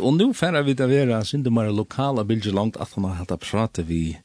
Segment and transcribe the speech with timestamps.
[0.00, 3.32] Og nu færa vi det vera sindi mara lokala bilder langt at han har hatt
[3.32, 4.18] å prate vi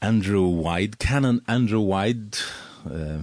[0.00, 2.40] Andrew White, Canon Andrew White,
[2.86, 3.20] uh,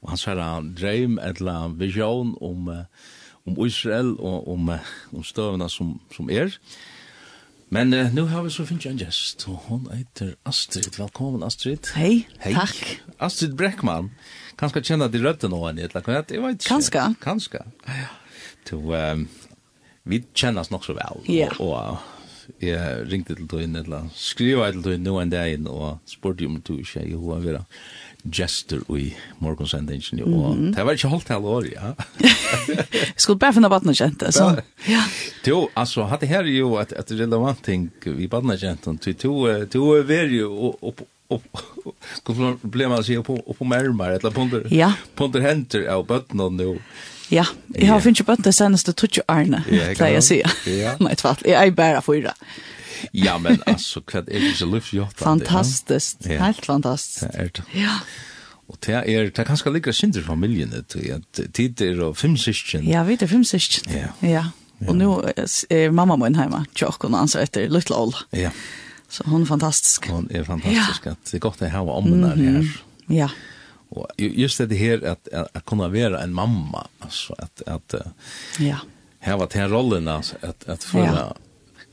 [0.00, 2.84] og han sier han dreim etla vision om, uh,
[3.46, 6.54] om Israel og om, uh, om støvna som, som er.
[7.74, 10.94] Men uh, nu har vi så finnes jeg en gjest, og hun heter Astrid.
[10.98, 11.90] Velkommen, Astrid.
[11.98, 12.54] Hei, Hei.
[12.54, 12.94] takk.
[13.18, 14.12] Astrid Breckman.
[14.60, 16.22] Kanskje kjenner de rødden og henne, eller hva?
[16.22, 16.70] Jeg vet ikke.
[16.70, 17.06] Kanskje.
[17.26, 17.66] Kanskje.
[17.88, 18.10] Ja, ja.
[18.70, 19.26] Du, um,
[20.10, 21.22] vi kjennas nok så vel.
[21.30, 21.54] Yeah.
[21.62, 21.74] Og,
[22.50, 26.60] og jeg ringte til tøyen, eller skriva til tøyen noen dag inn, og spurte om
[26.66, 27.60] du ikke, jo, hva vil
[28.20, 30.68] gestur i morgonsendingen, mm -hmm.
[30.68, 31.94] og det var ikke holdt hele året, ja.
[32.92, 34.60] Jeg skulle bare finne badna kjente, så.
[34.88, 35.02] Ja.
[35.46, 40.02] Jo, altså, hadde her er jo et, et relevant ting vi badna kjente, to er
[40.02, 41.42] veri jo opp och
[42.22, 44.92] kom problem att opp, på på märmar eller på under ja.
[45.14, 46.78] på under händer av bötten nu
[47.30, 50.40] Ja, jeg har finnet bøtt det seneste tutsi årene, pleier jeg å si.
[50.80, 50.96] Ja.
[51.02, 52.34] Nei, tvall, jeg er bare fyra.
[53.16, 55.16] Ja, men altså, hva er det så livsjått?
[55.20, 56.40] Fantastisk, ja.
[56.44, 57.24] helt fantastisk.
[57.24, 57.64] Det er det.
[57.80, 58.00] Ja.
[58.70, 62.84] Og det er, det er ganske likra synder familiene, tid er og fem syskjen.
[62.86, 63.90] Ja, vi er fem syskjen.
[63.94, 64.10] Ja.
[64.26, 64.44] ja.
[64.86, 68.14] Og nå er mamma min hjemme, tjokk, og han sier etter Little Oll.
[68.36, 68.52] Ja.
[69.10, 70.06] Så hun er fantastisk.
[70.12, 71.16] Hun er fantastisk, ja.
[71.26, 72.70] det er godt å ha om den her.
[73.10, 73.30] Ja.
[73.90, 77.94] Och just det här att att, att kunna en mamma alltså att att
[78.58, 78.76] ja.
[79.18, 81.36] Här var den rollen altså, att att få ja.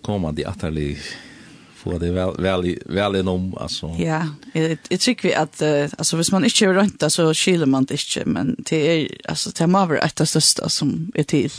[0.01, 0.97] komme de atterlig
[1.75, 3.95] få det väl väl vel innom, alltså.
[3.99, 4.27] Ja,
[4.89, 5.61] det tycker vi att
[5.97, 9.49] alltså hvis man inte gör inte så skiler man det inte men det er, altså,
[9.49, 11.51] det är över ett av største som är till.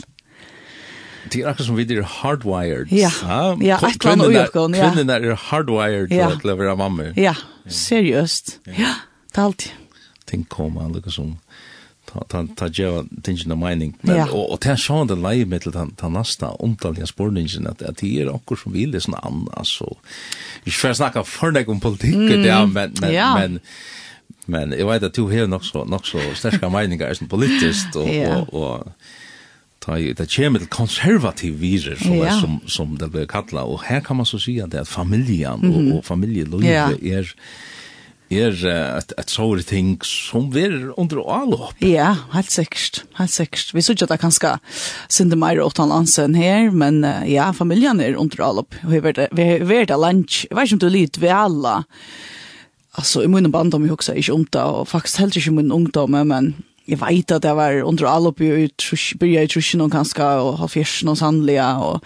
[1.31, 2.91] Det er akkurat som vi er hardwired.
[2.91, 4.45] Ja, ja, ja ett land och ja.
[4.47, 6.29] Kvinnorna er hardwired ja.
[6.41, 7.11] til å være mamma.
[7.15, 7.35] Ja,
[7.67, 8.59] seriöst.
[8.65, 8.95] Ja,
[9.33, 9.71] det er alltid
[10.29, 11.35] ting koma, lukka som
[12.09, 14.25] ta ta ta geva tingina mining men ja.
[14.25, 18.31] og og ta sjón den leið mitt til ta nasta untalja spurningin at at er
[18.33, 19.93] okkur sum vil er sånn anna altså
[20.65, 22.43] ich fer snakka for nek um politikk mm.
[22.43, 23.29] der men men ja.
[23.37, 23.59] men
[24.47, 28.09] men eg veit at du her nok så nok så sterka meiningar er politist og,
[28.09, 28.41] ja.
[28.41, 28.91] og og
[29.79, 32.33] ta i ta kjem til konservativ virer som ja.
[32.33, 35.71] er, som som det blir kalla og her kan man så sjá at familien mm
[35.71, 35.91] -hmm.
[35.91, 36.89] og, og familielivet ja.
[37.17, 37.35] er
[38.29, 38.55] er
[38.99, 41.79] et, et såre ting som vi er under avlåp.
[41.81, 43.73] Ja, helt sikkert, helt sikkert.
[43.73, 44.59] Vi synes ikke at det skal
[45.09, 48.77] synde mer åt han ansen her, men uh, ja, familien er under all opp.
[48.83, 50.43] Vi har vært av lunch.
[50.45, 51.79] Jeg vet ikke om du er litt ved alle.
[52.99, 55.73] Altså, i min bandom jeg husker ikke om det, og faktisk heller ikke i min
[55.73, 56.53] ungdom, men
[56.89, 58.67] jeg vet at jeg var under all opp i
[59.21, 62.05] byrja i trusjen og kanskje, og har fjersen og sannlige, og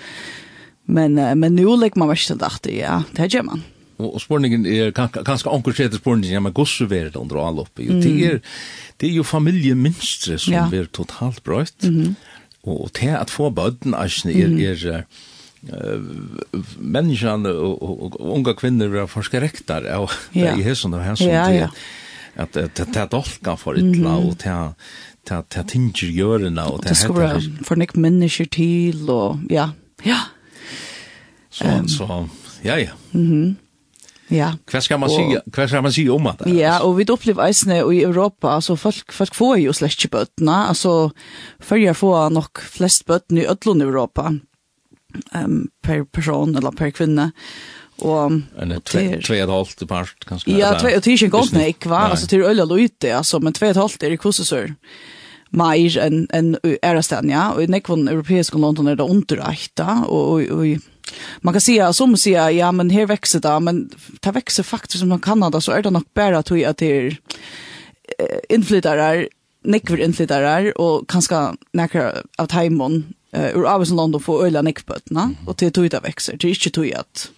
[0.85, 3.63] Men uh, men nu lägger man värst att ja, det gör man
[3.97, 7.19] og, og spurningen er kanskje anker skjer til spurningen, ja, men gosse vi er det
[7.21, 7.85] under all oppe.
[7.85, 8.01] Mm.
[8.01, 8.39] Det, er,
[9.01, 10.65] det er jo familiemønstre som ja.
[10.71, 11.83] er totalt brøyt.
[11.83, 12.13] Mm -hmm.
[12.63, 15.03] Og og til at få bøtten er, er, er
[15.73, 16.01] uh,
[16.79, 20.55] menneskene og, og, og unge kvinner vil forske rektar av ja.
[20.59, 21.67] i hesson og hesson ja, ja.
[22.35, 24.71] at det er dolka for ytla og det er
[25.23, 29.69] ta ta tinger gjørna og ta hetta for nek mennesker til og ja
[30.03, 30.19] ja
[31.49, 32.25] så så
[32.63, 33.62] ja ja mhm
[34.33, 34.49] Ja.
[34.69, 36.49] Hva skal man og, si, hva skal man si om det?
[36.55, 40.57] Ja, og vi opplever eisene i Europa, altså folk, folk får jo slett ikke bøtene,
[40.71, 41.11] altså
[41.63, 44.33] følger får nok flest bøtene i ødlån i Europa,
[45.37, 47.31] um, per person eller per kvinne.
[48.01, 50.55] Og, en Eller tve, tve et halvt part, kanskje?
[50.57, 52.07] Ja, tve, og det er ikke en god nek, va?
[52.09, 54.73] Altså, det er øyla løyte, altså, men tve et halvt er i kosesør
[55.53, 60.09] mer enn en, en, en ja, og i nekvån europeiske London er det underreitt, og,
[60.09, 60.92] og, og
[61.41, 63.89] man kan säga som säga ja men här växer det men
[64.21, 67.17] det växer faktiskt som man kan så är det nog bara att att det är
[68.49, 69.27] inflytare
[69.63, 71.35] nekver inflytare och kanske
[71.71, 76.37] några av timon uh, ur av London för öliga nekbötna och det tog det växer
[76.37, 77.31] det är inte tog att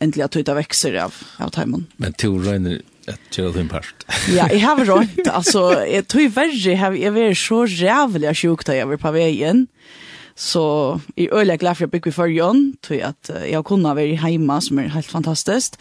[0.00, 3.94] äntligen tog det växer av av timon men tog rönner att göra din part.
[4.28, 5.28] ja, jag har rönt.
[5.28, 9.66] Alltså, jeg tror verre, jag har varit så rävliga sjukt da jag var på vägen.
[10.36, 13.96] Så i øyelig glad for jeg bygger i førjen, tror jeg at jeg har kunnet
[13.96, 15.76] være hjemme, som er helt fantastisk.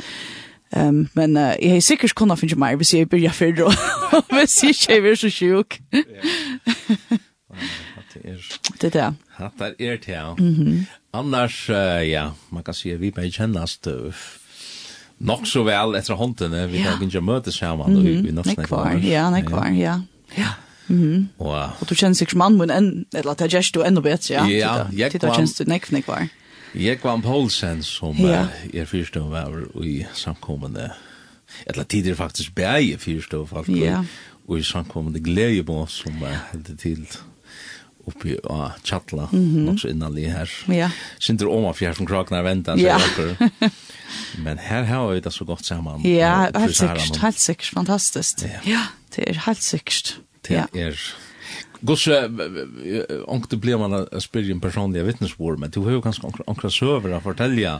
[0.75, 4.63] Um, men uh, jeg har sikkert kunnet finne mer hvis jeg begynner før, og hvis
[4.63, 5.79] jeg ikke er så sjuk.
[8.81, 9.15] Det er det.
[9.59, 10.33] Det er det, ja.
[10.35, 10.85] Mm -hmm.
[11.13, 14.13] Annars, uh, ja, man kan si at vi bare kjennes det
[15.19, 16.69] nok så vel etter håndene.
[16.69, 16.83] Vi ja.
[16.83, 18.77] kan ikke møtes sammen, og vi, vi nok snakker.
[18.77, 20.01] Ja, nekvar, ja, nekvar, ja.
[20.37, 20.47] Ja.
[20.91, 21.43] Mm -hmm.
[21.43, 24.33] Och og du kjenner sikkert mann, men en eller at jag gjør du enda bedre,
[24.33, 24.47] ja.
[24.47, 26.27] Ja, jag kan känns du näck näck var.
[26.73, 30.91] Jag var en Paulsen som är er först då var i samkommende,
[31.65, 33.85] eller tidigare faktiskt bäge först då faktiskt.
[33.85, 34.05] Ja.
[34.47, 37.05] og i samkommende glede på oss som uh, hade till
[38.07, 39.73] uppe på Chatla mm -hmm.
[39.73, 40.49] också innanlig her.
[40.67, 40.89] Ja.
[41.19, 42.99] Sinter oma fjær som krakna väntan så ja.
[44.43, 46.01] Men her har vi det så godt samman.
[46.01, 48.41] Ja, helt säkert, helt sikkert, fantastiskt.
[48.41, 48.81] Ja, ja
[49.15, 50.17] det er helt säkert
[50.47, 51.03] det er...
[51.81, 56.69] Gosse, det blir man å spørre en personlig vittnesbord, men du har jo kanskje ångre
[56.69, 57.79] søver å fortelle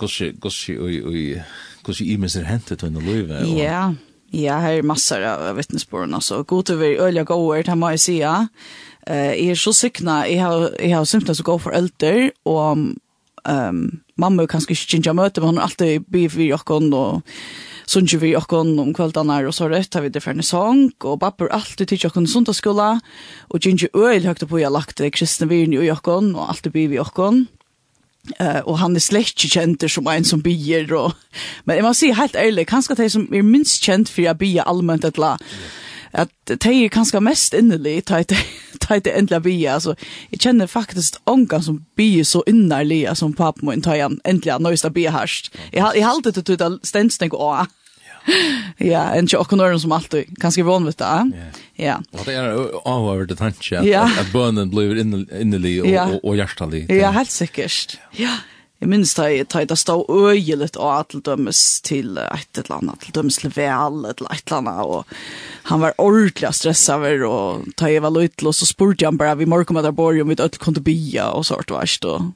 [0.00, 1.18] gosse, gosse, og
[1.84, 3.42] gosse i minst er hentet under løyve.
[3.58, 3.90] Ja,
[4.32, 6.40] ja, her er massor av vittnesbord, altså.
[6.48, 8.36] God til å være øyne gåer, det må jeg si, ja.
[9.04, 12.86] Jeg er så sykna, jeg har, jeg har symptomer som går for ølter, og
[13.44, 13.80] um,
[14.20, 17.36] mamma er kanskje ikke kjent møte, men hun er alltid byr for jokken, og
[17.90, 21.50] sunge vi okkon om kvöldanar og så rett har vi det ferne sång, og babbur
[21.54, 22.90] alltid tidsi okkon sundagsskola,
[23.50, 26.86] og gingi øyl høyta på jeg lagt det kristne virni i okkon, og alltid bi
[26.92, 27.48] vi okkon.
[28.36, 31.14] Uh, og han er slett ikke kjent som en som bier og...
[31.64, 34.68] men jeg må si helt ærlig kanskje de som er minst kjent for å bier
[34.68, 35.38] allmønt et la
[36.12, 38.34] at de er kanskje mest innelig ta et
[39.04, 39.70] det endelig byr.
[39.70, 39.94] altså
[40.30, 44.84] jeg kjenner faktisk ångan som bier så innerlig som papen min tar jeg endelig nøyest
[44.84, 47.70] av bier herst jeg, jeg halte til det stendsteng og
[48.76, 50.40] ja, en tjock och som alltid.
[50.40, 51.32] Kanske van vet det.
[51.74, 52.00] Ja.
[52.12, 55.00] Och det är över det tanke att bönen blir
[55.40, 56.90] innerlig och och hjärtlig.
[56.90, 57.98] Ja, helt säkert.
[58.12, 58.30] Ja.
[58.80, 62.78] Jeg minns da jeg tar det stå øyelet og at det dømes til et eller
[62.78, 65.04] annet, til dømes til vel, et eller annet, og
[65.68, 69.36] han var ordentlig stresset over, og da jeg var løytel, og så spurte han bare,
[69.36, 72.32] vi morgen med der bor, om vi ikke kunne bya, og sånt, og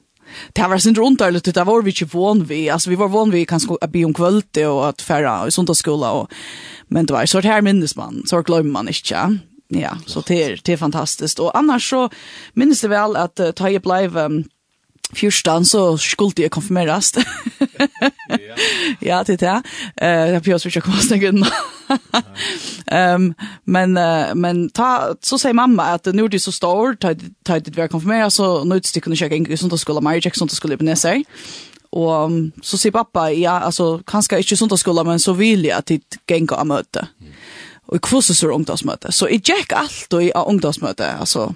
[0.53, 2.69] Det var sin underligt det var vi inte van vi.
[2.69, 6.11] Alltså vi var van vi kanske att be om kvällte och att färra i söndagsskola
[6.11, 6.31] och
[6.87, 9.39] men det var så här minnes man så glömmer man inte.
[9.67, 12.09] Ja, så det är det är fantastiskt och annars så
[12.53, 14.43] minnes det väl att uh, ta i blev um,
[15.15, 17.13] Fjørstan så skulle jeg konfirmeres.
[19.01, 19.57] ja, det er det.
[20.01, 21.21] Uh, Jeg prøver så ikke å komme oss den
[22.91, 23.29] um,
[23.75, 27.13] men, uh, men ta, så sier mamma at nå er det så stor, ta,
[27.45, 30.03] ta det vi er konfirmeret, så nå er det kunne kjøkke engelsk, i at men
[30.05, 31.23] meg, ikke sånn at skulle på neser.
[31.95, 34.73] Og um, så sier pappa, ja, altså, kanskje ikke sånn
[35.07, 37.07] men så vil jeg at de ganger av møte.
[37.21, 37.37] Mm.
[37.85, 39.11] Og i kvosses er ungdomsmøte.
[39.13, 41.51] Så jeg gikk alltid av ungdomsmøte, altså.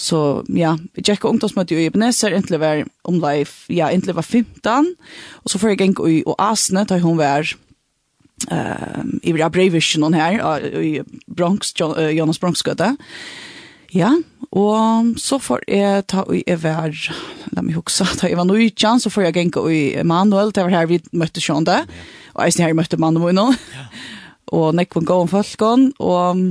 [0.00, 0.18] Så
[0.56, 3.66] ja, vi tjekka ungdomsmøte i Ebenezer, egentlig var life.
[3.68, 4.94] ja, egentlig var 15,
[5.44, 7.44] og så får jeg gikk i Oasne, da hun var
[8.50, 10.40] uh, i Breivisjon hon her
[10.80, 12.94] i Bronx Jonas Bronx-gøte.
[13.92, 14.14] Ja,
[14.54, 16.94] og så får jeg ta i Ever,
[17.52, 20.88] la meg huske, ta i Vanujjan, så får jeg genka i Manuel, det var her
[20.88, 21.82] vi møtte Sjönda,
[22.32, 23.50] og eisen her møtte Manuel nå,
[24.56, 26.46] og nekvun gåen folkene, og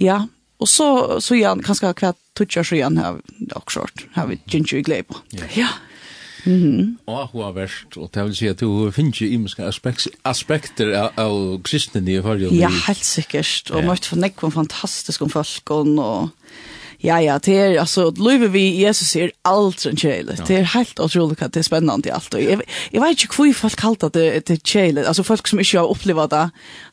[0.00, 0.22] ja,
[0.58, 3.16] Och så så igen kanske kvar touchar så igen här
[3.54, 5.16] också har vi ginger glade på.
[5.54, 5.68] Ja.
[6.44, 6.96] Mhm.
[7.04, 11.62] Och hur värst och det vill säga att du finns ju imiska aspekter aspekter av
[11.62, 12.48] kristendom i förr.
[12.52, 13.70] Ja, helt säkert.
[13.70, 16.28] Och mycket för nekon fantastisk om folk och
[16.98, 20.34] ja, ja, det er, altså, løyve vi Jesus er alt en kjæle.
[20.34, 20.44] Ja.
[20.48, 22.34] Det er helt utrolig at det er spennende i alt.
[22.34, 22.58] Og jeg,
[22.90, 25.04] jeg vet ikke hvor folk kallt at det, det er kjæle.
[25.06, 26.42] Altså, folk som ikke har opplevd det,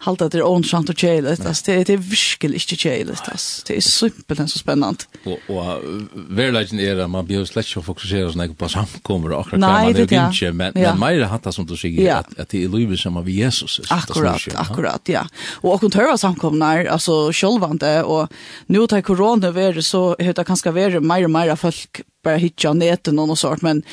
[0.06, 1.34] halt at det er åndsant og kjæle.
[1.34, 3.16] Altså, det, det er virkelig ikke kjæle.
[3.18, 3.63] Altså.
[3.68, 5.10] Det er simpelthen så spennende.
[5.25, 5.81] Og, og
[6.13, 9.72] verleggen er at man blir slett ikke å fokusere sånn på samkommer og akkurat Nei,
[9.74, 10.54] hva man er det, ja.
[10.54, 10.94] men, ja.
[10.94, 12.19] men mer hatt det som du sier, ja.
[12.22, 13.80] at, at det er løyve som er vi Jesus.
[13.81, 15.25] Er, Akkurat, ikke, akkurat, ja.
[15.63, 18.30] Og akkurat hører samkommer, altså, sjølvande, og
[18.69, 22.74] nå tar korona være så så hur det kanske vara mer och mer folk bara
[22.74, 23.83] neten og någon sort men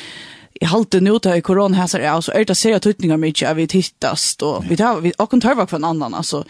[0.61, 3.51] i halte nu ta i corona här så är så är det seriösa tutningar mycket
[3.51, 6.45] av vi tittast och vi tar vi och kan ta för en annan alltså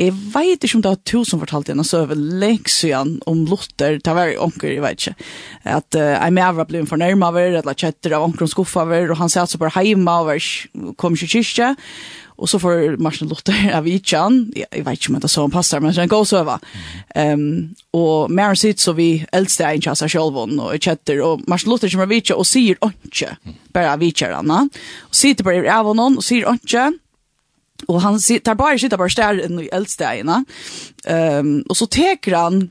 [0.00, 3.98] Jeg vet ikke om det var to som fortalte henne søve lengt siden om Luther,
[4.00, 5.26] det var onker, jeg vet ikke.
[5.68, 9.20] At uh, jeg med var blevet fornærmet over, eller kjetter av onkeren skuffet over, og
[9.20, 11.74] han satt så bare hjemme og kom ikke kyrkje.
[12.40, 15.52] Og så får Martin Luther av Itjan, jeg vet ikke om det er så han
[15.52, 16.56] passer, men det er en god søve.
[17.12, 17.44] Um,
[17.92, 21.74] og Maren sitt, så vi eldste er ikke av seg selv, og kjetter, og Martin
[21.74, 23.36] Luther kommer av Itjan og sier ikke,
[23.76, 26.88] bare av Itjan, og sitter bare av henne og sier ikke,
[27.88, 30.44] Og han sitter bara sitter bara stär i eldstäjerna.
[31.04, 32.70] Ehm um, och så teker han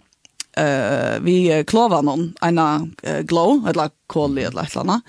[0.57, 5.03] eh vi klovar noen en uh, glow eller kol eller et eller annet,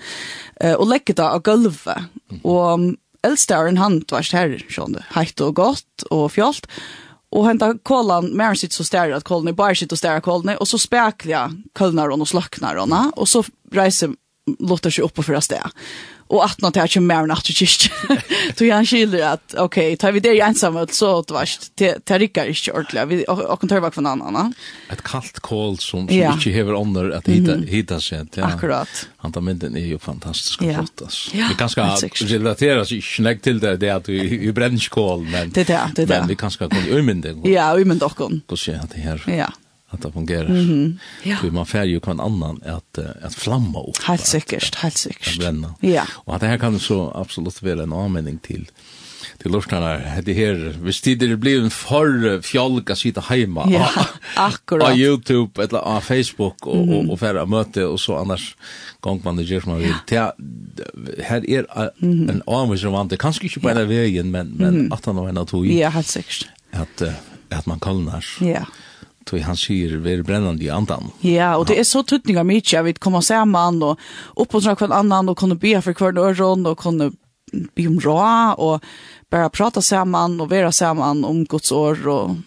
[0.61, 1.97] eh och lägger det av golvet
[2.43, 2.79] och
[3.23, 6.67] eldstären han tvärs här sån det hett och gott och fjalt
[7.31, 10.57] och henta kolan mer sitt så stär att kålen, är bara sitt och stär kålen,
[10.57, 14.09] och så späkliga kolnar och henne, och så reiser
[14.59, 15.71] låter sig upp på första
[16.31, 17.91] och att något jag mer än att just
[18.57, 22.45] så han skiljer att okej tar vi det ensamma så det var det det rycker
[22.45, 24.53] inte ordentligt vi och kan ta bak från annan
[24.89, 26.33] ett kallt kol som som ja.
[26.33, 28.45] inte häver ånder att hitta hitta sig ja.
[28.45, 29.07] Akkurat.
[29.17, 33.59] Han tar mynden är ju fantastiskt flott alltså vi kan ska relatera sig snägg till
[33.59, 36.87] det det att vi vi bränner kol men det det det vi kan ska kunna
[36.87, 39.53] ymmen det ja ymmen dock Gå se ser det här ja
[39.91, 40.45] att det fungerar.
[40.45, 40.97] Mm -hmm.
[41.23, 41.35] ja.
[41.35, 44.03] För man färger ju kan annan att att flamma upp.
[44.03, 45.39] Helt säkert, helt säkert.
[45.39, 45.75] Bränna.
[45.79, 46.03] Ja.
[46.11, 48.71] Och att det här kan så absolut vara en användning till
[49.37, 53.67] till lustarna Det här, visst det det blir en för fjolka sitta hemma.
[53.69, 53.89] Ja,
[54.35, 54.89] akkurat.
[54.89, 56.95] På YouTube eller på Facebook och mm.
[56.95, 58.55] och, och färra möte och så annars
[58.99, 59.93] gång man det gör som man vill.
[60.09, 60.33] Ja.
[61.23, 61.65] Här är
[62.01, 63.19] en avvis som vant.
[63.19, 63.85] Kanske inte på ja.
[63.85, 64.91] vägen men men mm.
[64.91, 66.47] att han har en att Ja, helt säkert.
[66.71, 67.01] Att
[67.49, 68.25] att man kallar.
[68.39, 68.65] Ja
[69.31, 71.11] tog han sier ver brännande i andan.
[71.25, 73.99] Ja, og det er så tuttninga mykje, jeg vet, komma saman og
[74.35, 77.11] oppåndra hver annan og kunne be for hver øron og kunne
[77.51, 78.85] be om råd og
[79.31, 82.37] bare prata saman og vera saman om Guds år og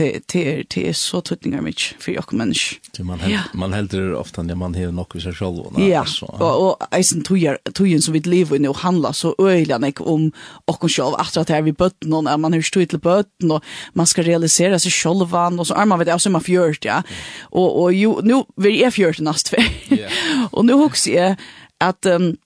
[0.00, 2.76] det det det är så tutningar mycket för jag människa.
[2.96, 3.40] Det man held, ja.
[3.58, 6.04] man händer ofta när man har något i sig själv och ja.
[6.04, 6.26] så.
[6.26, 10.32] Och och eisen tujar tujen som vi lever nu och handlar så öjlan ek om
[10.64, 13.64] och själv att att här vi bött någon är man hur står till bötten och
[13.92, 17.02] man ska realisera sig själv och så är man vet alltså som man fjört ja.
[17.42, 20.08] Och och jo nu vi är fjört nästa vecka.
[20.50, 21.36] och nu hooks är
[21.78, 22.36] att um,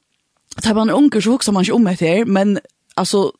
[0.62, 2.58] tar man unger så hooks man ikke om etter, men
[2.96, 3.32] alltså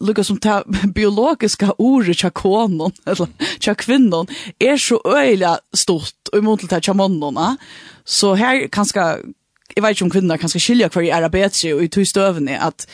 [0.00, 0.62] lukka som ta
[0.98, 3.28] biologiska ordet tja konon, eller
[3.60, 4.28] tja kvinnon,
[4.60, 7.56] er så øyla stort og imot til tja mannona.
[8.04, 9.16] Så her kanska,
[9.76, 12.86] jeg vet ikke om kvinner kanska skilja hver er bedre og i tog støvene at,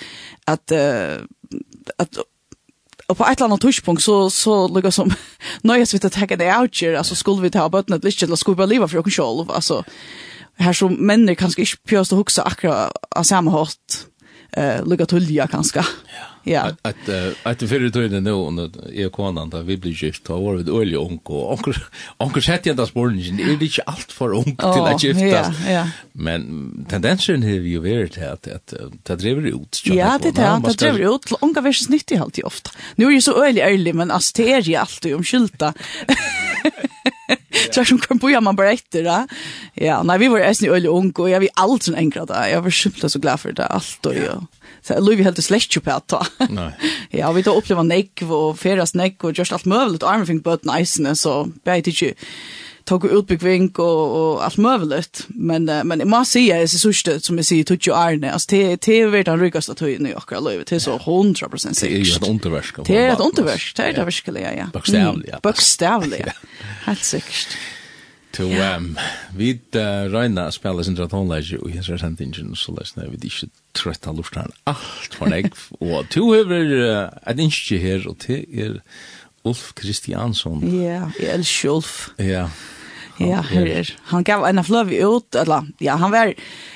[0.46, 1.24] at, uh,
[1.98, 2.22] at
[3.08, 5.10] Og på et eller annet tidspunkt så, så lukka som
[5.68, 8.22] nøyes vi til å tenke det out here, altså skulle vi ta bøttene et litt,
[8.22, 9.82] eller skulle vi bare livet for oss selv, altså
[10.58, 14.02] her som människor kanskje ikke pjøst å huske akkurat av samme hatt
[14.56, 15.86] eh lukka tullja kanska.
[16.44, 16.70] Ja.
[16.82, 17.08] Att
[17.42, 20.98] att förr tiden då när jag konan där vi blir gift då var det olja
[20.98, 21.34] onko.
[21.34, 21.72] Onko
[22.16, 23.36] onko hade inte spårningen.
[23.36, 25.02] Det är inte allt för ung till att
[25.68, 25.88] ja.
[26.12, 29.82] Men tendensen har ju varit att att det driver ut.
[29.84, 31.32] Ja, det är det driver ut.
[31.40, 32.70] Unga vers nyttigt alltid ofta.
[32.94, 35.74] Nu er ju så ölig ärlig men asteria alltid om skylta.
[37.74, 39.26] Jag som kan boja man bara efter då.
[39.74, 42.48] Ja, nej vi var äsni öle ung och jag vi allt sån enkla där.
[42.48, 44.46] Jag var sjukt så glad för det allt och ja.
[44.82, 46.12] Så Louis vi helt släkt ju på att.
[46.50, 46.72] Nej.
[47.10, 50.02] Ja, vi då uppleva neck och färas neck och just allt möjligt.
[50.02, 52.14] Armfing but nice så bättre ju
[52.84, 55.26] tog utbyggving och, och allt möjligt.
[55.28, 57.94] Men, uh, men jag måste säga, det är så stött som jag säger, tog ju
[57.94, 58.32] Arne.
[58.32, 60.66] Alltså det, det är väl den rikaste tiden i åkra livet.
[60.66, 61.96] Det är så hundra procent säkert.
[61.96, 62.76] Det är ju ett undervärsk.
[62.86, 64.66] Det är ett underverk det är det verkliga, ja.
[64.72, 65.32] Bokstavliga.
[65.32, 66.32] Mm, Bokstavliga,
[66.84, 67.48] helt säkert.
[68.32, 68.98] To um
[69.36, 69.60] vi
[70.08, 75.16] Reina spela sin tonlage og hans sentingen så lest nei vi ikkje trøtta luftan alt
[75.18, 78.80] for negg og to over at inchi her og til er
[79.48, 80.62] Ulf Kristiansson.
[80.70, 81.96] Ja, jeg elsker Ulf.
[82.22, 82.46] Ja.
[83.20, 83.90] Ja, her er.
[84.10, 86.32] Han gav en fløv ut, eller, ja, han var,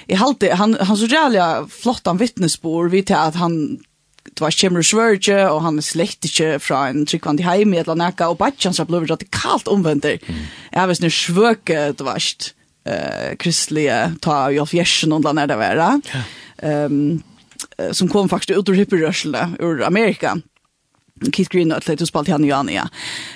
[0.06, 1.42] i halte, han, han så jævlig
[1.72, 3.78] flott han vittnesbord, vi til at han,
[4.26, 7.86] det var kjemmer svørge, og han er slett ikke fra en tryggvand i heim et
[7.86, 10.20] eller annet, og bare så ble radikalt omvendter.
[10.26, 10.42] Mm.
[10.74, 12.52] Jeg visste svøke, det var ikke
[12.86, 15.94] uh, kristelige, ta Jolf Gjersen og det var det.
[16.12, 16.26] Ja.
[16.86, 17.22] Um,
[17.96, 20.36] som kom faktisk ut ur hypperrørslene ur Amerika.
[20.36, 20.55] Mm
[21.32, 22.88] Keith Green och Atletus Johan ja.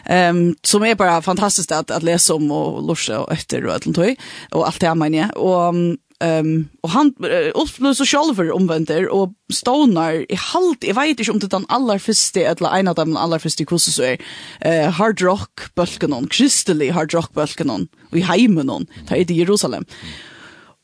[0.05, 3.73] Ehm um, som är bara fantastiskt att att läsa om och Lorsa och efter och
[3.73, 4.17] allt det
[4.51, 7.15] och allt det man jag och ehm um, och han
[7.55, 11.99] Ulf så själver omvänder och Stoner i halt jag vet inte om det den allra
[11.99, 14.19] första eller en av de allra första kurser så är
[14.61, 19.85] eh hard rock balkanon kristelig hard rock balkanon och i heimenon där i Jerusalem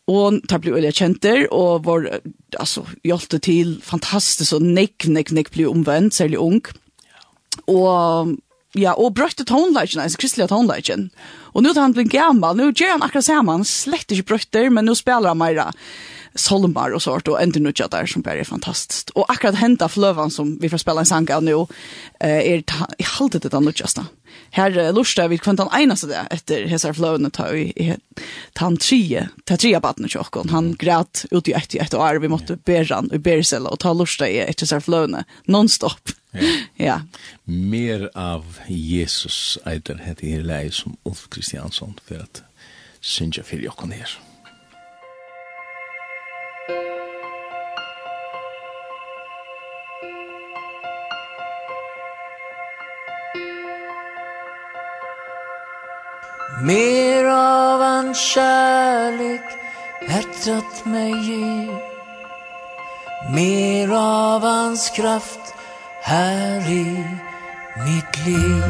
[0.06, 2.06] og det ble veldig kjenter, og var,
[2.60, 6.62] altså, hjalte til fantastisk, og nekk, nekk, nekk ble omvendt, særlig ung
[7.70, 8.34] og
[8.76, 11.08] ja, og brøtte tonelagen, altså kristelige tonelagen.
[11.54, 14.68] Og nå er han blitt gammel, nå gjør han akkurat sammen, han slett ikke brøtter,
[14.72, 15.62] men nå spiller han mer
[16.36, 19.14] solmar og sånt, og ender nødja der som bare er fantastisk.
[19.16, 21.62] Og akkurat hentet fløven som vi får spille en sang av nå,
[22.20, 24.02] er i halvdelt det nødjast
[24.52, 27.94] Her uh, lurer vi kvendt han eneste det etter hese fløvene ta i, i
[28.60, 30.12] han trie, ta trie baden i.
[30.52, 33.80] Han græt ut i ett i ett år, vi måtte bære han i bæresella, og
[33.80, 36.15] ta lurer i etter hese fløvene, non-stop.
[36.76, 37.00] ja.
[37.44, 42.42] Mer av Jesus eitar hette her lei som Ulf Kristiansson for at
[43.00, 44.18] synja fyrir jokken her.
[56.66, 59.56] Mer av en kärlek
[60.08, 61.66] hjärtat mig ge
[63.34, 65.55] Mer av hans kraft
[66.08, 67.04] här i
[67.84, 68.64] mitt liv.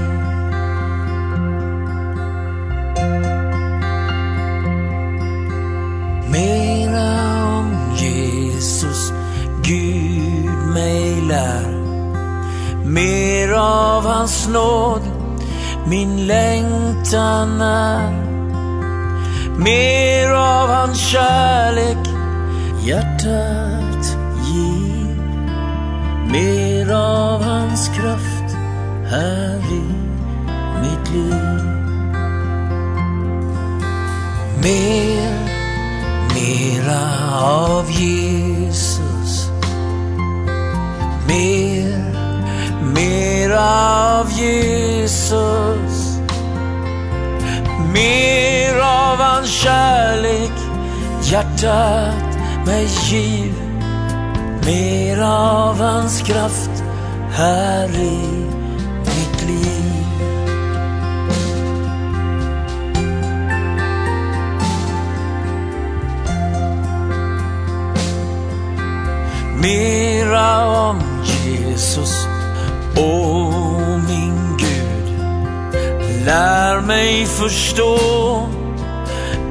[6.31, 9.13] Mera om Jesus
[9.63, 11.77] Gud mig lär.
[12.85, 15.03] Mer av hans nåd
[15.87, 18.13] min längtan är.
[19.59, 22.09] Mer av hans kärlek
[22.85, 24.17] hjärtat
[24.47, 25.07] ger.
[26.33, 28.57] Mer sjunger av hans kraft
[29.11, 29.83] här i
[30.83, 31.63] mitt liv.
[34.63, 35.31] Mer,
[36.35, 37.03] mera
[37.43, 39.51] av Jesus.
[41.29, 42.15] Mer,
[42.95, 46.19] mera av Jesus.
[47.95, 50.53] Mer av hans kärlek
[51.23, 53.66] Hjärtat mig givet
[54.67, 56.85] Mer av hans kraft
[57.33, 58.19] här i
[59.01, 60.07] mitt liv.
[69.61, 71.01] Mera om
[71.45, 72.27] Jesus
[72.97, 73.51] O
[74.09, 75.19] min Gud.
[76.25, 77.99] Lär mig förstå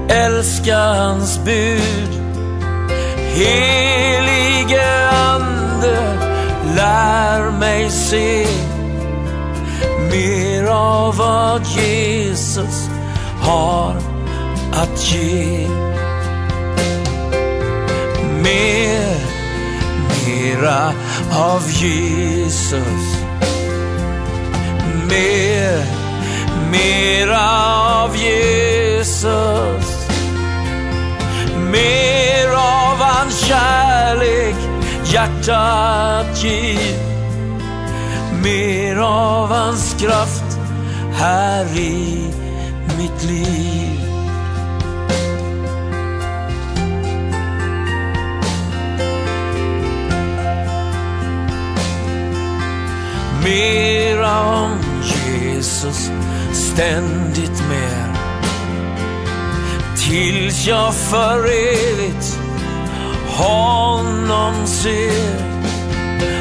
[0.10, 2.22] Älska hans bud.
[3.36, 5.05] Helige
[6.96, 8.48] lär mig se
[10.12, 12.90] Mer av vad Jesus
[13.42, 13.96] har
[14.74, 15.68] att ge.
[18.44, 19.18] Mer,
[20.26, 20.94] mera
[21.32, 23.20] av Jesus.
[25.10, 25.86] Mer,
[26.72, 27.42] mera
[28.02, 30.08] av Jesus.
[31.72, 34.65] Mer av hans kärlek
[35.16, 36.98] hjärtat ger
[38.44, 40.60] Mer av hans kraft
[41.14, 42.32] här i
[42.98, 44.00] mitt liv.
[53.44, 54.80] Mera om
[55.26, 56.12] Jesus
[56.54, 58.16] ständigt mer.
[59.98, 62.45] Tills jag för evigt
[63.38, 65.36] honom ser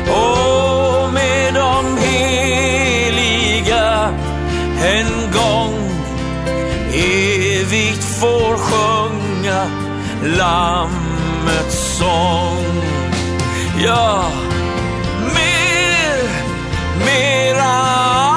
[0.09, 4.15] Och med de heliga
[4.85, 5.91] en gång
[6.95, 9.67] evigt får sjunga
[10.25, 12.83] Lammets sång.
[13.85, 14.25] Ja,
[15.35, 16.29] mer,
[17.05, 18.34] mera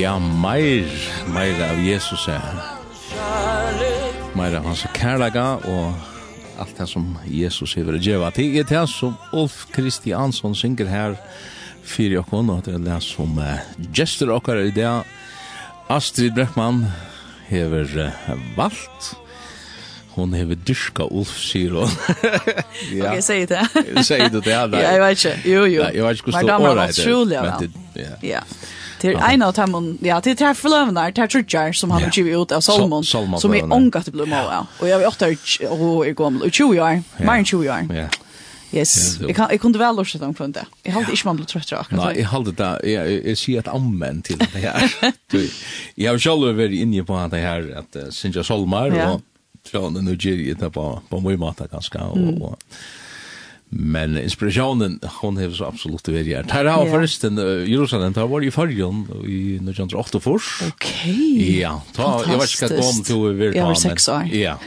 [0.00, 0.86] Ja, meir,
[1.28, 2.44] meir av Jesus er
[4.32, 8.30] Meir av hans kærlega og alt det som Jesus hever djeva.
[8.32, 11.18] Det er det som Ulf Kristiansson synger her
[11.84, 13.60] fyrir okkon, og det er det som uh,
[13.92, 14.88] gestur okkar i det.
[15.92, 16.86] Astrid Breckmann
[17.50, 19.12] hever uh, valgt
[20.16, 21.92] hon hever dyrka Ulf, sier hon.
[22.98, 23.12] ja.
[23.12, 23.64] Ok, sier det.
[24.04, 24.56] sier du det?
[24.56, 25.38] Ja, jeg vet ikke.
[25.44, 25.84] Jo, jo.
[25.84, 27.50] Ja, jeg vet ikke hvordan det året er.
[27.50, 28.20] Men det, ja.
[28.38, 28.46] Ja.
[29.00, 32.52] Det en av dem, ja, det är tre förlövnar, tre trutjar som han har ut
[32.52, 34.66] av Solomon, som är ångat i blomma av.
[34.78, 35.26] Och jag är åtta
[35.70, 38.08] år i gammal, och 20 år, mer än 20 år.
[38.72, 40.66] Yes, jag kan jag kunde väl låsa dem från det.
[40.82, 41.90] Jag hade inte man blivit trött rakt.
[41.90, 45.12] Nei, jeg hade det jeg jag ser ett ammen til det här.
[45.96, 49.20] Jeg har selv vært inne på det här att Sinja Solmar och
[49.72, 52.56] Tjånen och Giri på på min mata ganska og...
[53.72, 56.42] Men inspirationen hon har så absolut det är.
[56.42, 60.20] Där har förresten Jerusalem där var i förrjon i 1908
[60.68, 61.60] Okej.
[61.60, 63.58] Ja, ta jag vet inte om du vill ta.
[63.58, 64.28] Ja, sex år.
[64.32, 64.58] Ja.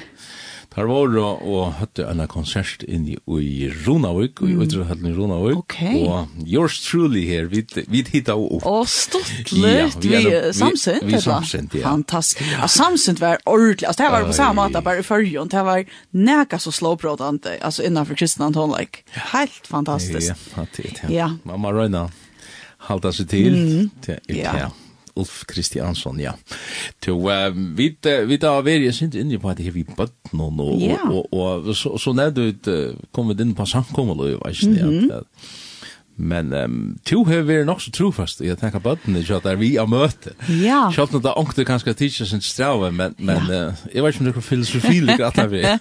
[0.74, 4.50] Her var det og høtte en konsert inn i, i Ronavik, mm.
[4.50, 5.60] i Utrøhøtten i Ronavik.
[5.62, 5.76] Ok.
[6.02, 8.66] Og yours truly her, vi, vi hittet opp.
[8.66, 11.86] Och stort ja, vi, vi samsynt, vi, vi samsynt, ja.
[11.86, 12.42] Fantastisk.
[12.56, 15.86] Ja, samsynt var ordentlig, altså det var på samme måte, bare i førjon, det var
[16.12, 19.04] näka så slåprådande, altså innanfor kristna tonleik.
[19.34, 20.34] Helt fantastisk.
[20.58, 21.12] Ja, det er det.
[21.14, 21.30] Ja.
[21.46, 22.08] Man må røyna,
[22.90, 23.60] halta seg til,
[24.08, 24.66] det er.
[24.66, 24.72] Ja.
[25.20, 26.34] Ulf Kristiansson, ja.
[27.04, 27.92] Så uh, vi,
[28.28, 31.02] vi da var jeg sint inne på at jeg er vi bøtt noen, og, ja.
[31.10, 32.72] og, og, og så, så ned ut,
[33.14, 35.62] kom vi inn på samkommel, og jeg vet ikke, mm -hmm.
[36.16, 39.52] Men um, to har vært nok så trofast i å tenke bøttene, så at det
[39.56, 40.36] er vi har møte.
[40.62, 40.86] Ja.
[40.94, 43.64] Selv om det er ångte kanskje tidsje sin strave, men, men ja.
[43.72, 45.64] uh, jeg vet ikke om det er filosofi, at det er vi.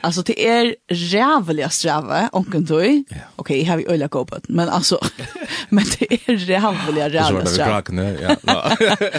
[0.00, 2.76] Alltså det är rävliga sträva onken Ja.
[2.76, 5.00] Okej, okay, jag har ju öliga gåpat, men alltså
[5.68, 7.82] men det är jävligt jävla sträva.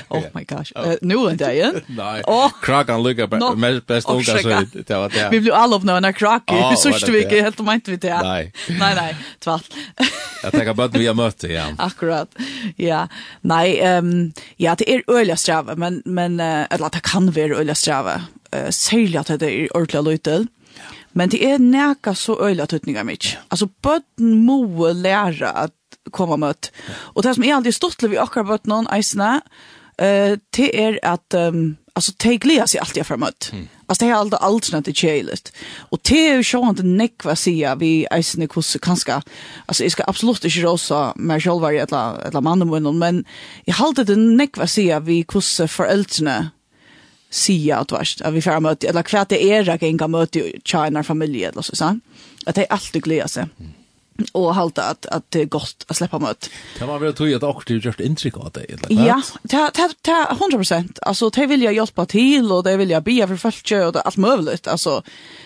[0.10, 0.88] Oh my gosh.
[0.88, 1.82] Uh, nu är det ju.
[1.88, 2.24] Nej.
[2.62, 4.48] Krakan lukar på mest bäst onka så
[4.88, 5.30] det var det.
[5.32, 6.70] Vi blev alla upp när krakan.
[6.70, 8.22] Vi såg vi inte helt om inte vi det.
[8.22, 8.54] Nej.
[8.68, 9.66] Nej nej, tvärt.
[10.44, 11.76] Jag tänker bara att vi har mött det igen.
[11.78, 12.30] Akkurat.
[12.76, 13.08] Ja.
[13.42, 18.22] Nej, ehm ja, det är öliga sträva, men men eller det kan vara öliga sträva.
[18.52, 20.48] Eh sälja att det är ordentligt lutet.
[21.20, 23.20] Men det er näka så öjla tutningar mig.
[23.48, 25.76] Alltså bötten må lära att
[26.12, 26.72] komma mött.
[26.88, 29.42] Och det som är alltid stått vi akkurat bötten någon eisna
[29.98, 33.50] eh det är att um, alltså te glädje sig alltid framåt.
[33.52, 33.68] Mm.
[33.86, 35.54] Alltså det är alltid allt sånt det chillet.
[35.92, 39.22] Och det är ju så inte neck vad säger vi eisne kus kanske
[39.66, 43.26] alltså jag ska absolut inte rosa med själva eller eller mannen men
[43.66, 46.50] jag håller det neck vad säger vi kus föräldrarna
[47.30, 51.04] sia at vart at vi får möte eller kvart det är jag inga möte China
[51.04, 52.04] familie eller så sant
[52.46, 53.48] att det är alltid glädje seg
[54.32, 56.50] och halta att att det er godt å släppa möt.
[56.80, 59.90] Det var väl tror at att du gjort inntrykk av det eller Ja, ta ta
[60.02, 63.72] ta 100 alltså det vill jag hjälpa till och det vill jag be för folk
[63.72, 64.68] och allt möjligt.
[64.68, 65.04] Alltså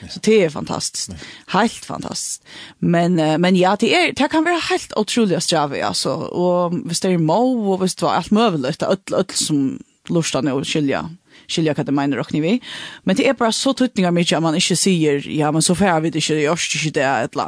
[0.10, 1.12] så det är fantastiskt.
[1.48, 2.44] Helt fantastiskt.
[2.80, 6.14] Men men ja, det är det kan vara helt otroligt sträva alltså.
[6.14, 8.84] Och visst det är mo och visst var allt möjligt.
[8.84, 11.10] Att allt som lustar nu att skilja
[11.48, 12.60] skilja hva det mener og vi.
[13.04, 16.00] Men det er bara så tuttningar mykje at man ikke sier, ja, men så fer
[16.04, 17.48] vi det ikke, det gjørs ikke det, etla.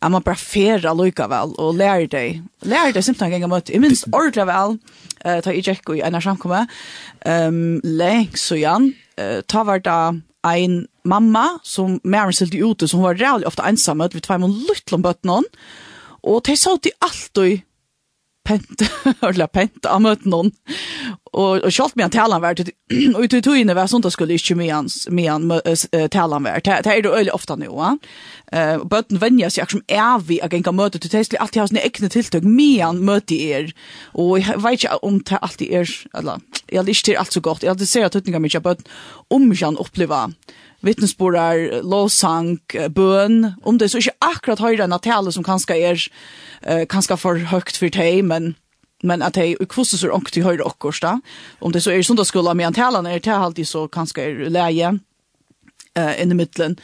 [0.00, 2.42] At man bara fer lukka vel, og lærer deg.
[2.62, 4.78] Lærer deg simpelthen en gang møtt, i minst ordre vel,
[5.24, 6.66] uh, ta i tjekk og i ena samkomme,
[7.26, 9.98] um, lengs og jan, uh, ta var da
[10.46, 15.02] ein mamma som mer silte ute, som var reallig ofta ensamme, vi tvei mon luttlom
[15.02, 15.48] bøttnån,
[16.26, 17.62] og de sa til alt og
[18.46, 18.86] pent,
[19.28, 20.52] eller pent av møten noen
[21.32, 22.60] och och schalt mig att talan vart
[23.14, 25.60] och ut ut inne var sånt där skulle inte med hans med han
[26.10, 26.64] talan vært.
[26.64, 27.98] det er det öle ofta nu va
[28.52, 31.78] eh bötten vänja sig som er vi att gänga möte till testli att jag har
[31.78, 33.72] egna tilltag med han möte er.
[34.12, 37.62] Och jag vet inte om det alltid er eller jag lyssnar alt så gott.
[37.62, 38.76] Jag det ser att utningar mycket på
[39.28, 40.32] om jag upplever
[40.86, 42.58] vittnesbordar, lovsang,
[42.94, 46.06] bøn, om det så ikke akkurat høyre enn at tale som kanskje er
[46.66, 48.54] uh, kanskje for høyt for deg, men
[49.02, 51.20] men att hej och kvossor så onkt til høyre och da,
[51.60, 54.50] om det så är sånt att skulle med er är det alltid så kanske är
[54.50, 54.98] läge
[55.96, 56.76] eh i mitten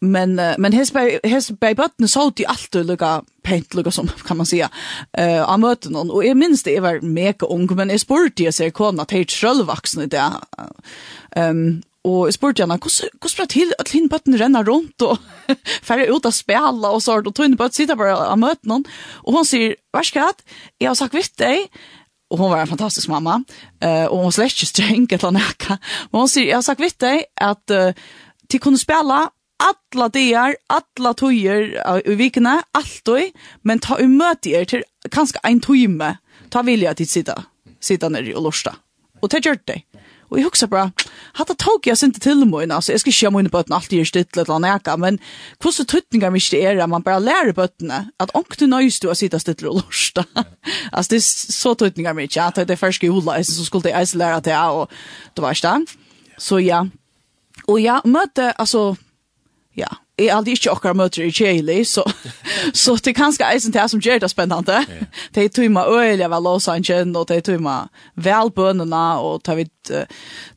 [0.00, 4.08] men uh, men hes bei hes bei botten så det allt lukka pent lukka som
[4.26, 4.68] kan man säga
[5.18, 8.52] eh uh, möten någon och är minst det var mega ung men är sportig så
[8.52, 10.32] ser kom att helt själv vuxna där
[11.36, 15.04] ehm um, Og jeg spurte henne, hvordan blir det til at henne bøtten renner rundt
[15.04, 15.18] og
[15.88, 18.86] færre ut av spela og sånt, og tog henne bøtten sitter bare og møter noen.
[19.26, 20.46] Og hun sier, hva skal jeg?
[20.80, 21.66] Jeg har sagt vitt deg,
[22.30, 23.40] og hun var en fantastisk mamma,
[23.84, 25.76] uh, og hun slett ikke streng eller nekka,
[26.12, 27.92] men hun sier, jeg har sagt vitt deg at uh,
[28.50, 29.26] de kunne spela
[29.60, 31.74] alla dagar, alla tøyer
[32.08, 36.14] i vikene, alt og, men ta umøte er til kanskje en tøyme,
[36.48, 37.36] ta vilja til sitta,
[37.76, 38.72] sitta nere og lorsta.
[39.20, 39.82] Og det gjør det.
[40.30, 40.92] Og jeg husker bare,
[41.38, 44.10] hatt tog jeg sin til meg, altså, jeg skal ikke ha mine bøttene alltid gjør
[44.10, 45.18] stitt eller annet eka, men
[45.58, 49.16] hvordan tøtninger mye det er at man bare lærer bøttene, at ångte nøys du å
[49.18, 50.22] sitte stitt og lort,
[50.94, 53.98] altså, det er så tøtninger mye, ja, det er ferske i hula, så skulle jeg
[53.98, 55.98] eisen lære til jeg, og det var ikke det.
[56.40, 56.84] Så ja,
[57.66, 58.94] og ja, møte, altså,
[59.76, 59.90] ja,
[60.28, 62.04] är aldrig inte ochkar möter i Chile så
[62.72, 64.84] så det kanske är sånt här som gör det spännande.
[65.30, 69.68] Det är tumma öliga väl Los Angeles och det är tumma välbönorna och tar vi
[69.88, 70.06] det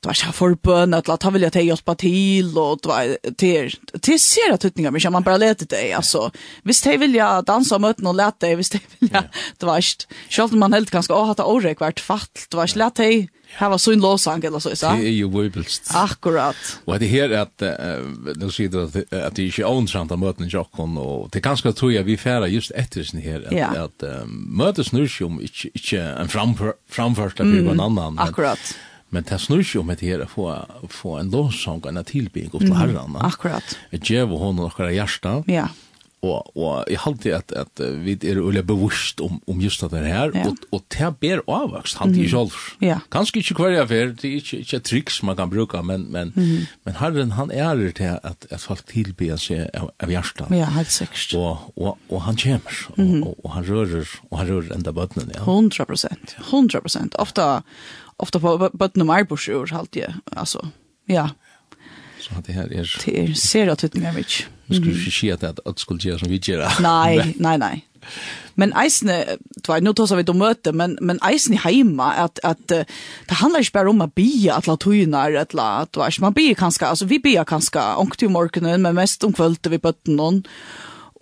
[0.08, 4.54] var så förbön att låta vilja ta hjälpa till och det var till till ser
[4.54, 6.32] att utningar men man bara lät det alltså
[6.64, 9.24] visst det vill jag dansa möten och lät det visst det vill jag
[9.58, 12.68] det var just själv man helt ganska att ha det orek vart fatt det var
[12.68, 14.86] slätt det Här var så en låsang eller så, så.
[14.86, 15.92] Det är ju bibelst.
[15.94, 16.56] Akkurat.
[16.86, 17.62] Och det här att
[18.36, 21.74] nu ser du att att det är ju onsamt att möten jockon och det kanske
[21.74, 26.02] tror jag vi färra just efter sen här att att mötes nu som inte inte
[26.02, 28.20] en framför framförsta på någon annan.
[28.20, 28.76] Akkurat.
[29.10, 32.60] Men det snurr ju om att det få, få en låsang och en tillbygg upp
[32.60, 33.20] till herrarna.
[33.20, 33.78] Akkurat.
[33.92, 35.44] Att ge honom några hjärta.
[35.48, 35.68] Ja
[36.24, 40.32] og og i halt at at vi er ulle bevisst om om just det her
[40.34, 40.48] ja.
[40.48, 42.56] og og ter ber avvaks han til sjølv.
[42.82, 43.00] Ja.
[43.12, 46.34] Kanskje ikkje kvar jeg fer, det er ikkje ikkje triks man kan bruka men men
[46.36, 50.48] mm men herren han er det til at at folk tilber seg av, av hjarta.
[50.52, 51.36] Ja, helt sikkert.
[51.36, 54.92] Og og og han kjemmer og, mm og, og han rører og han rører enda
[54.92, 55.44] bøtten ja.
[55.44, 56.38] 100%.
[56.52, 57.16] 100%.
[57.20, 57.62] Ofta
[58.18, 60.14] ofta på bøtten om arbeidsjord halt jeg.
[60.32, 60.68] Altså
[61.10, 61.30] ja.
[62.24, 63.02] Så det här är...
[63.06, 64.48] Det är ser att ut är mycket.
[64.66, 66.72] Vi skulle inte säga att allt skulle göra som vi gör.
[66.82, 67.88] Nej, nej, nej.
[68.56, 72.68] Men eisne, du vet, nå tar vi til møte, men men eisne hemma att att
[72.68, 72.86] det
[73.40, 76.86] handlar ju bara om att be att la tuna att la att man bia kanske
[76.86, 77.80] alltså vi be kanske
[78.22, 80.44] i morgenen, men mest om kvølte vi bøtten noen,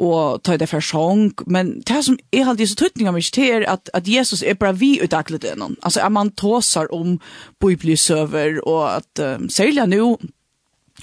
[0.01, 3.61] og ta det for sjong, men det som er alltid så tøytning av meg til
[3.61, 5.77] er at, at Jesus er bare vi utdaglet det noen.
[5.83, 7.19] Altså, at man tåsar om
[7.61, 10.17] biblisøver, og at um, særlig nå,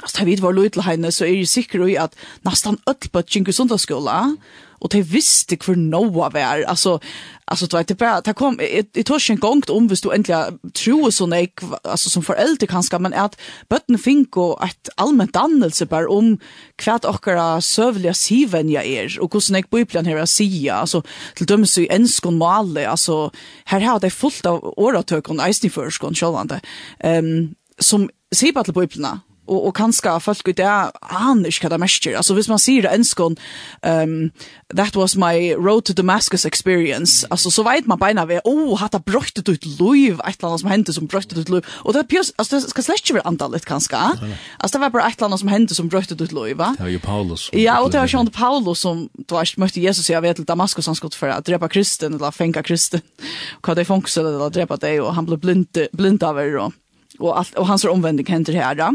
[0.02, 2.14] Altså, da vi var lojal henne så er jeg sikker i at
[2.46, 4.36] nesten öll på Jingu söndagsskola
[4.80, 6.64] och de visste hur Noah var.
[6.68, 6.98] Altså,
[7.46, 8.84] alltså du vet det bara det kom i
[9.30, 11.52] en gångt om hvis du äntligen tror så nej
[11.84, 13.36] alltså som förälder kanske men att
[13.68, 16.38] bötten fink och ett allmänt dannelse bara om
[16.76, 21.02] kvart ochkara sövliga siven jag är och hur snäck bibeln här att säga alltså
[21.34, 23.30] till döms i enskon male alltså
[23.64, 26.60] här har det fullt av oratökon eisen i förskon självande
[26.98, 31.78] ehm um, som sier på bøyplene, och och kanske folk ut där annars kan det
[31.78, 33.36] mest alltså hvis man ser det ehm
[33.82, 34.30] um
[34.76, 38.92] that was my road to Damascus experience alltså så vet man beina vi oh hat
[38.92, 42.32] det brutit ut liv ett land som hände som brutit ut liv och det pjäs
[42.36, 45.74] alltså det ska släcka väl antalet kanske alltså det var bara ett land som hände
[45.74, 46.74] som brutit ut liv va?
[46.78, 50.10] Det var ju Paulus ja och det var ju Paulus som då har mötte Jesus
[50.10, 53.00] jag vet Damaskus han skulle för att drepa kristen eller fänga kristen.
[53.66, 56.70] Vad det funkar eller drepa dig och han blev blind blind av det
[57.18, 58.76] och allt och hans omvändning händer här.
[58.76, 58.94] Ja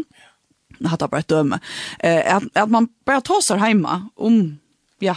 [0.89, 1.60] hatt bara ett döme.
[2.00, 4.58] Eh, att, att man bara tar sig hemma om,
[5.00, 5.15] ja,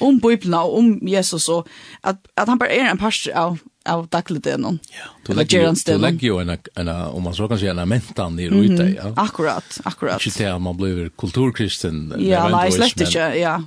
[0.00, 1.68] om Bibeln och om Jesus och
[2.00, 4.78] att, att han bara är en pastor av av dagligdelen.
[4.90, 4.96] Ja,
[5.26, 8.46] du lägger, du lägger ju en, en, om man så kan säga, en mentan i
[8.46, 8.96] mm -hmm.
[8.96, 9.14] ja.
[9.16, 10.26] Akkurat, akkurat.
[10.26, 12.14] Inte att man blir kulturkristen.
[12.18, 13.62] Ja, nej, slett inte, ja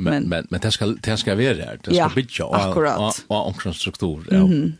[0.00, 2.76] men men, men, det ska det ska vara här det ska bitcha och
[3.26, 4.26] och en struktur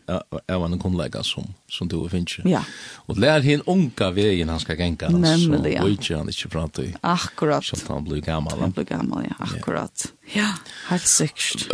[0.07, 2.63] ja ja en kollega som som du finns ja.
[2.95, 6.95] Och lär hin onka vägen han ska gänga så och inte han inte prata i
[7.01, 7.65] akkurat.
[7.65, 10.13] Så han blir gammal han blir gammal ja akkurat.
[10.33, 10.53] Ja
[10.87, 11.67] helt säkert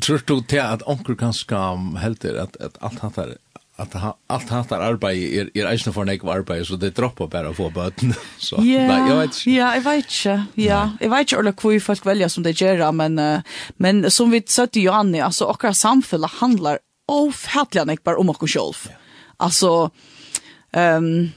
[0.00, 3.36] tror du att onkel kan skam helt att att allt han där
[3.80, 7.54] att ha, allt hans arbete är är eisne för nek arbete så det droppar bara
[7.54, 11.36] få botten så yeah, nej jag vet ja jag vet inte ja jag vet inte
[11.36, 13.40] eller hur folk väljer som det gör men uh,
[13.76, 18.36] men som vi sa till Johanne alltså och samfälla handlar ofattliga nek bara om oss
[18.38, 18.96] själva
[19.36, 19.90] alltså
[20.72, 21.30] ehm um,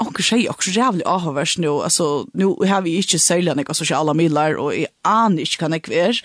[0.00, 1.82] anker och også jävligt avhøvers nu.
[1.82, 5.82] Alltså, nu har vi inte sälja några sociala midler, och jag aner inte kan jag
[5.82, 6.20] kvar.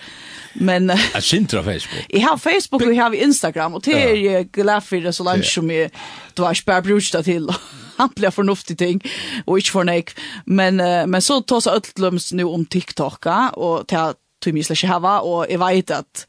[0.54, 0.90] Men...
[1.14, 2.06] Jeg synes Facebook.
[2.10, 5.24] Jag har Facebook, och jag har Instagram, Och det är jag glad för det så
[5.24, 5.90] långt som jag...
[6.34, 7.48] du har ikke bare brukt det til
[7.98, 8.30] handla
[8.78, 9.00] ting
[9.46, 10.10] Och inte för nek.
[10.46, 10.76] Men,
[11.10, 14.12] men så tar sig øtløms nu om TikToka, Och till
[14.46, 16.24] tog mye ikke hava, og jeg vet at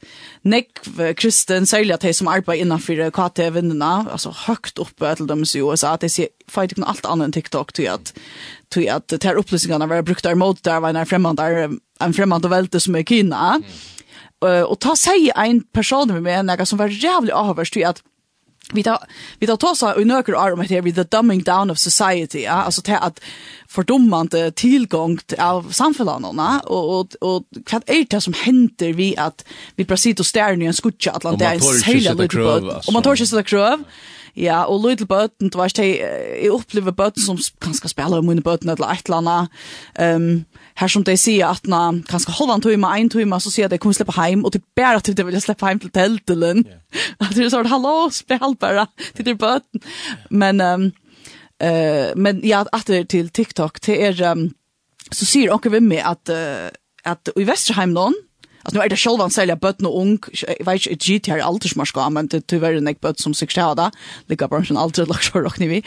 [0.48, 5.62] nekv kristen, særlig at de som arbeider innenfor KT-vinnene, altså høyt oppe til dem i
[5.62, 8.12] USA, at de sier, feit ikke noe alt annet enn TikTok, tog at,
[8.74, 12.48] tog at de her opplysningene var brukt der mot der, var en fremmand, en fremmand
[12.48, 13.58] og velte som er Kina.
[13.62, 13.70] Mm.
[14.38, 18.02] Uh, og ta seg en person med meg, som var jævlig avhørst, tog at,
[18.72, 18.98] vi tar
[19.38, 22.82] vi tar så i nöker arm här vid the dumbing down of society ja alltså
[22.82, 23.20] till att
[23.68, 29.44] fördommande tillgång av samhällena och och och vad är det som händer vi att
[29.76, 32.40] vi precis och stär nu en skutcha Atlantis hela lite
[32.86, 33.84] och man tar sig så kröv
[34.38, 38.70] Ja, og Little Button, du vet, jeg, opplever Button som kanskje spiller om under Button
[38.70, 39.48] eller et eller annet.
[39.98, 40.44] Um,
[40.78, 43.78] här som de säger att na kanske hålla en timme, en timme så säger de
[43.78, 46.64] kommer släppa hem och typ bara att de vill släppa hem till tältelen.
[47.18, 49.62] Att det är så hallå spel bara till det bort.
[50.30, 50.84] Men um,
[51.62, 54.50] uh, men ja att det till TikTok till er um,
[55.10, 56.68] så säger också vi med att uh,
[57.02, 58.14] att i Västerheim någon
[58.62, 60.18] Alltså nu är det själva en sälja bötten och ung.
[60.58, 63.34] Jag vet inte, GT är alltid som ska, men det är tyvärr en bött som
[63.34, 63.90] sig skräda.
[64.26, 65.78] Lika branschen alltid lagt så råkning vi.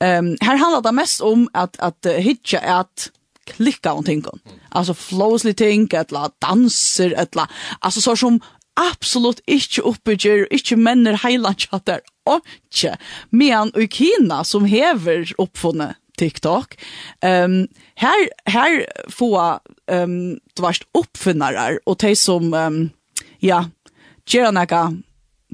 [0.00, 3.10] Um, här handlar det mest om att, att uh, hitcha att
[3.44, 4.38] klicka om tingen.
[4.68, 7.46] Alltså flowsly ting, eller danser, eller,
[7.78, 8.40] alltså så som
[8.74, 12.40] absolut inte uppbygger, inte männer heilandchatter, och
[12.74, 12.96] inte.
[13.30, 16.78] Men i Kina som häver uppfunnet TikTok.
[17.20, 22.90] Ehm um, här här få ehm um, du varst uppfinnare och de som um,
[23.38, 23.70] ja,
[24.26, 24.96] Jeronaka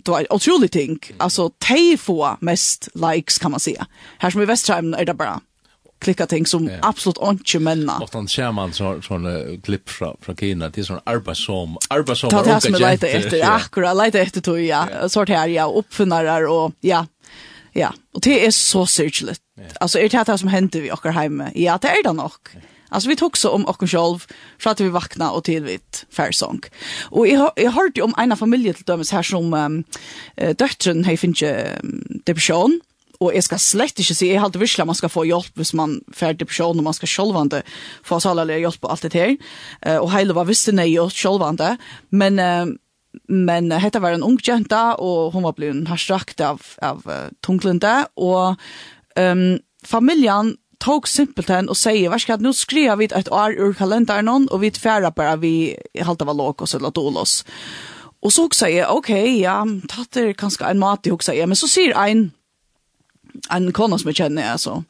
[0.05, 0.99] då var otroligt ting.
[1.17, 3.87] Alltså, te få mest likes kan man säga.
[4.19, 5.41] Här som i Västheim är det bara
[5.99, 6.79] klicka ting som yeah.
[6.83, 7.99] absolut inte männa.
[7.99, 12.45] Och han ser man så sån klipp från från Kina till sån arbetsom arbetsom och
[12.45, 16.73] Det som jag letar efter akkurat lite efter då ja sort här ja uppfinnare och
[16.81, 17.07] ja
[17.73, 19.41] ja och det är så syrgligt.
[19.81, 21.43] Alltså är det här som händer vi åker hem.
[21.55, 22.33] Ja det är det nog.
[22.91, 24.19] Alltså vi tog så om och själv
[24.59, 26.61] för att vi vakna och till vitt färsång.
[27.11, 29.85] Och jag har hörde om en familj till dömes här som um,
[30.57, 31.43] döttren har finns
[32.25, 32.81] depression
[33.21, 36.01] och jag ska slett inte se jag har visst man ska få hjälp hvis man
[36.13, 37.63] färdig person och man ska självande
[38.03, 39.37] få oss alla hjälp på allt det här.
[39.83, 41.77] Eh och hela var visste nej och självande
[42.09, 42.75] men uh,
[43.29, 48.07] men hetta var en ung jenta och hon var blivit harstrakt av av uh, tunglande
[48.15, 48.57] och
[49.17, 53.57] ehm um, familjen tog simpelt hen og sier, vær skal nu skriva vi et år
[53.59, 57.45] ur kalenderen og vi tfæra bare vi halte var så eller dolos.
[58.23, 61.57] Og så sier jeg, ok, ja, tatt er kanskje en mat i hoksa jeg, men
[61.57, 62.33] så sier ein,
[63.51, 64.83] en kona som jeg kjenner, alltså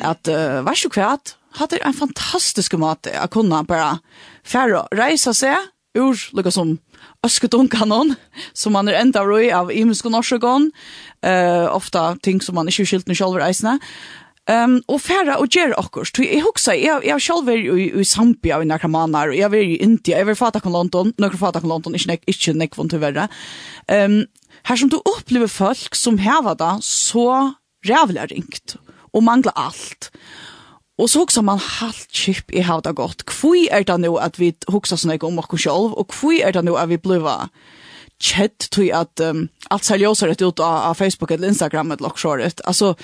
[0.00, 3.98] att uh, vær så kvärt hade en fantastisk mat att kunna bara
[4.44, 5.56] färra resa seg,
[5.94, 6.78] ur lukka som
[7.22, 8.14] öskedunkanon
[8.52, 10.72] som man är enda av roi av imensk norskon
[11.26, 13.78] uh, ofta ting som man inte skilt med själva reisna
[14.46, 16.04] Ehm um, och färra och ger också.
[16.04, 19.54] Så jag huxar jag jag själv är i, i Zambia och några månader och jag
[19.54, 20.18] är i Indien.
[20.18, 23.28] Jag vill fatta kan London, några fatta kan London, inte inte nek von till värre.
[23.88, 24.26] Ehm um,
[24.62, 28.76] här som du upplever folk som hävar där så rävliga ringt
[29.12, 30.10] och mangla allt.
[30.98, 33.24] Och så också man halt chip i hur det.
[33.26, 36.62] Kvui är det nu att vi huxar såna om och själv och kvui är det
[36.62, 37.48] nu att vi bliva
[38.18, 42.60] chat till att um, allt seriösare ut av, av Facebook eller Instagram eller något sånt.
[42.64, 42.94] Alltså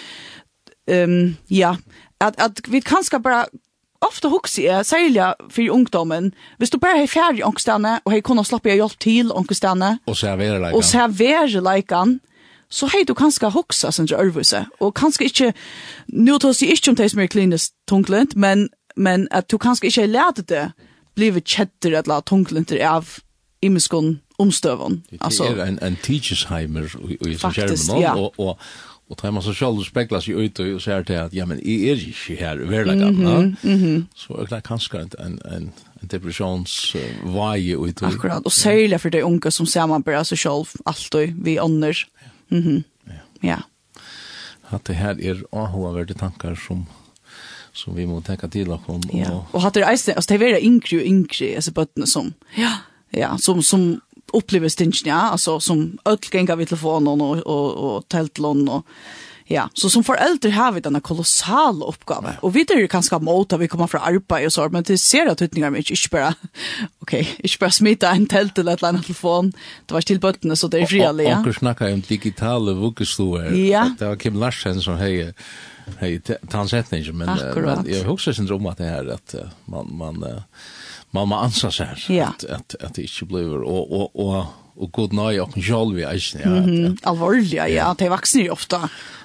[0.87, 1.77] ehm um, ja,
[2.19, 3.47] att att vi kanske bara
[4.01, 8.21] ofta hugsi er sælja fyrir ungdommen, hvis du bare har fjær i ångstene, og har
[8.21, 10.37] kunnet slappe hjelp til ångstene, og Och så
[10.75, 12.21] og servere leikan,
[12.71, 15.53] så hei du kanskje hoksa sin ørvise, og kanskje ikke,
[16.09, 19.91] nå tar jeg ikke om det som er klinisk tunglint, men, men at du kanskje
[19.91, 20.71] ikke har lært det,
[21.15, 23.19] blive kjetter et la tunglint av
[23.63, 25.03] imeskån omstøvån.
[25.11, 28.15] Det er en, en teachersheimer i i faktisk, skjermen, ja.
[28.17, 28.57] og, og,
[29.11, 31.91] og tar man så sjálv spekler seg ut og säger til at, ja men jeg
[31.91, 34.05] er ju här verkligen mm -hmm, mm -hmm.
[34.15, 39.11] så er det kanskje en en en en depressions uh, vaje akkurat och särskilt för
[39.11, 42.30] de unga som ser man bara så själv alltid vi annars ja.
[42.51, 42.85] Mhm.
[43.07, 43.21] ja.
[43.41, 43.59] ja.
[44.71, 46.87] Att det her er ahovärda tankar som
[47.73, 49.03] som vi må tenke til og om.
[49.15, 49.45] Ja.
[49.53, 52.35] Og hatt det altså det er veldig yngre og yngre, altså på som.
[52.59, 52.73] Ja.
[53.13, 54.01] Ja, som som
[54.33, 58.85] opplever stinchen ja, altså som öll gänga vid telefonen og, og, og teltlån og,
[59.53, 62.37] Ja, så som föräldrar har vi denna kolossal uppgave.
[62.41, 64.99] Och vi är ju kanske mot att vi kommer från arbete och så, men det
[64.99, 66.35] ser att utningar mycket inte bara,
[66.99, 69.53] okej, okay, inte bara smita en tält eller ett annat telefon.
[69.87, 71.31] Det var till bötterna så det är frialliga.
[71.31, 71.41] Ja.
[71.41, 73.53] Och vi snackar om digitala vuggeståer.
[73.53, 73.95] Ja.
[73.99, 75.35] Det var Kim Larsen som hej
[75.99, 77.85] hej tansättning, men, Akkurat.
[77.85, 79.35] men jag huxar sin dröm att det här att
[79.65, 80.25] man, man,
[81.11, 82.05] man, man ansar sig här.
[82.09, 82.25] Ja.
[82.25, 84.45] Att, att, att det inte blir, och, och, och
[84.77, 86.41] og god nøye og sjálv i eisen.
[86.41, 86.99] Ja, mm -hmm.
[87.03, 87.67] Alvorlig, ja.
[87.67, 87.95] ja.
[87.95, 88.79] De vaksner jo ofte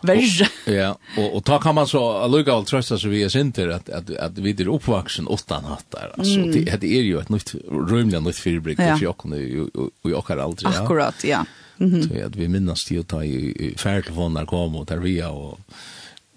[0.03, 0.49] verre.
[0.65, 4.10] ja, og, og ta kan man så allukavall trøsta seg vi er sinter at, at,
[4.10, 6.12] at vi er oppvaksen åttan hatt der.
[6.17, 6.51] Altså, mm.
[6.51, 8.97] det, det er jo et nytt, røymlig nytt fyrbrik ja.
[9.01, 9.36] i okkene
[9.75, 10.71] og i okkar aldri.
[10.71, 10.84] Ja.
[10.84, 11.45] Akkurat, ja.
[11.77, 12.08] Mm -hmm.
[12.08, 15.60] Så at vi minnas til å ta i, i ferdtelefoner kom og der vi og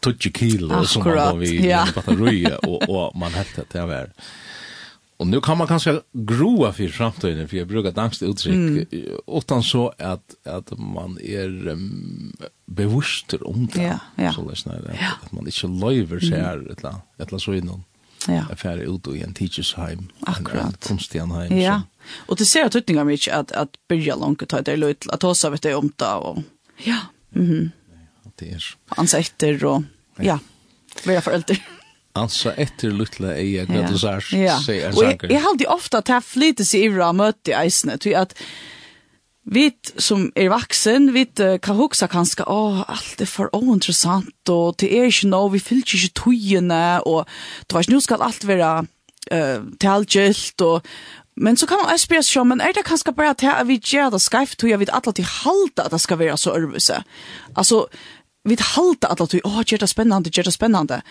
[0.03, 1.87] 20 kilo som man gav i ja.
[1.94, 4.11] batteriet og, og man helt det var
[5.18, 8.87] Och nu kan man kanske groa för framtiden för jag brukar dankst uttrykk, mm.
[9.26, 13.83] utan så att att man är um, bevisst om det.
[13.83, 14.33] Ja, ja.
[14.33, 15.09] Så läs när ja.
[15.22, 16.66] att man inte løyver seg här mm.
[16.66, 17.85] eller eller så innom,
[18.28, 18.44] Ja.
[18.52, 20.02] Affär ut i en teachers home.
[20.20, 20.88] Akkurat.
[20.88, 21.59] Konstian heim.
[21.59, 21.83] Ja.
[22.16, 25.50] Och det ser tuttingar mycket att att börja långt ta det lut att ta så
[25.50, 26.38] vet det om det och
[26.85, 26.98] ja.
[27.31, 27.50] Mhm.
[27.50, 27.70] Mm
[28.38, 29.83] det är ansetter, och
[30.16, 30.38] ja.
[31.04, 31.42] Vad jag för.
[32.20, 33.87] Ansa etter lutla ei at ja.
[33.92, 37.52] sier sær seg Og jeg, jeg haldi ofta at jeg flyter seg ivra og møte
[37.52, 38.37] i eisene, tog at
[39.48, 44.90] vi som er vaksen, vi kan huksa kanskje, åh, alt er for ointeressant, og det
[44.92, 47.24] er ikke noe, vi fyller ikke tøyene, og
[47.64, 50.85] du vet, nå skal alt være uh, talgilt, og
[51.38, 53.78] Men så kan man også spørre seg, men er det kanskje bare til at vi
[53.78, 56.96] gjør det skreft, tror jeg vi alle til halte at det skal være så ærvise.
[57.54, 57.85] Altså,
[58.44, 61.02] vi halte alle til, åh, gjør det spennende, gjør det spennende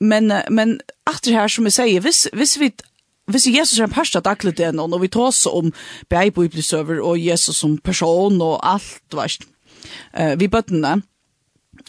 [0.00, 2.72] men men efter här som vi säger vis vis vi
[3.30, 5.72] Hvis Jesus er en parst av daglig det nå, når vi tar oss om
[6.10, 9.46] beibibelsøver og Jesus som person og alt, veist,
[10.18, 11.02] uh, vi bøttene,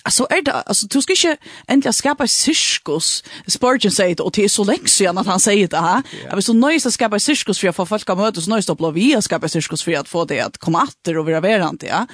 [0.04, 3.24] Alltså är det alltså du skal inte endelig skapa syskos.
[3.48, 6.02] Spurgeon säger det och det er så lenge siden att han säger det här.
[6.30, 8.78] Jag vill så nöjst att skapa syskos för att få folk att mötas nöjst att
[8.78, 11.84] blå vi å skapa syskos för att få det att komma åter och være verant.
[11.84, 12.08] Ja?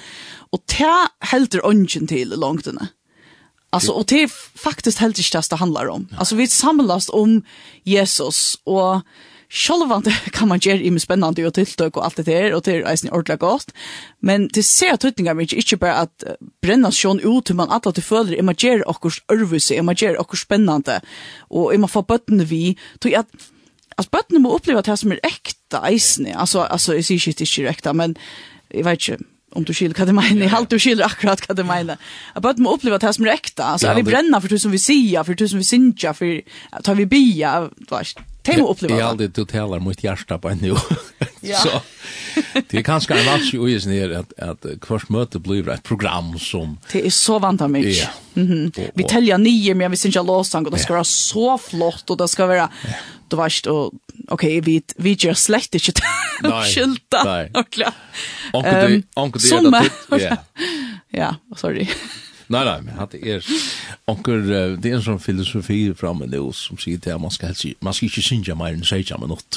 [0.52, 2.66] Och det helt ånden till långt.
[3.70, 4.28] Alltså och det är
[4.58, 6.08] faktiskt helt inte det det handlar om.
[6.18, 7.42] Alltså vi samlas om
[7.82, 9.00] Jesus och
[9.48, 10.02] själva
[10.32, 13.10] kan man göra i spännande och tilltök och allt det där och det är ju
[13.10, 13.72] ordentligt gott.
[14.20, 16.24] Men det ser att tutningar mig inte bara att
[16.62, 19.22] bränna sjön ut hur man alla till följer imagerar och kurs
[19.82, 21.00] man gör och spännande
[21.38, 23.30] och man får bötten vi tror jag att
[23.96, 26.34] alltså bötten må uppleva det här som är äkta eisne.
[26.34, 28.18] Alltså alltså är sig det är äkta men
[28.68, 31.54] jag vet inte om du skiljer hva det mener, jag halt du skiljer akkurat hva
[31.56, 31.96] det mener.
[32.34, 34.78] Jag bare må oppleve att det som är äkta, alltså vi bränner för tusen vi
[34.78, 36.40] ser, för tusen vi synger, för
[36.82, 38.96] tar vi bia, fast det må uppleva.
[38.96, 40.74] Det är alltid du talar mot hjärsta på en nu.
[41.62, 41.80] Så
[42.68, 46.38] det er kanskje en vans ju is ner att at kvart møte blir ett program
[46.38, 48.08] som Det är så vant av mig.
[48.34, 48.72] Mhm.
[48.94, 52.28] Vi täljer nio men vi synja låsang och det ska vara så flott och det
[52.28, 52.68] ska vara
[53.28, 53.92] du vet och
[54.28, 56.02] okej, vi vi gör slett inte
[56.74, 57.24] skylta.
[57.24, 57.50] Nej.
[58.52, 59.40] Onkel onkel
[59.70, 59.90] det
[60.28, 60.36] ja.
[61.10, 61.88] Ja, sorry.
[62.50, 63.44] Nej nej, men hade er
[64.04, 64.48] onkel
[64.80, 68.06] det är en sån filosofi framme nu som säger att man ska helst man ska
[68.06, 69.56] inte synja mer än säga men något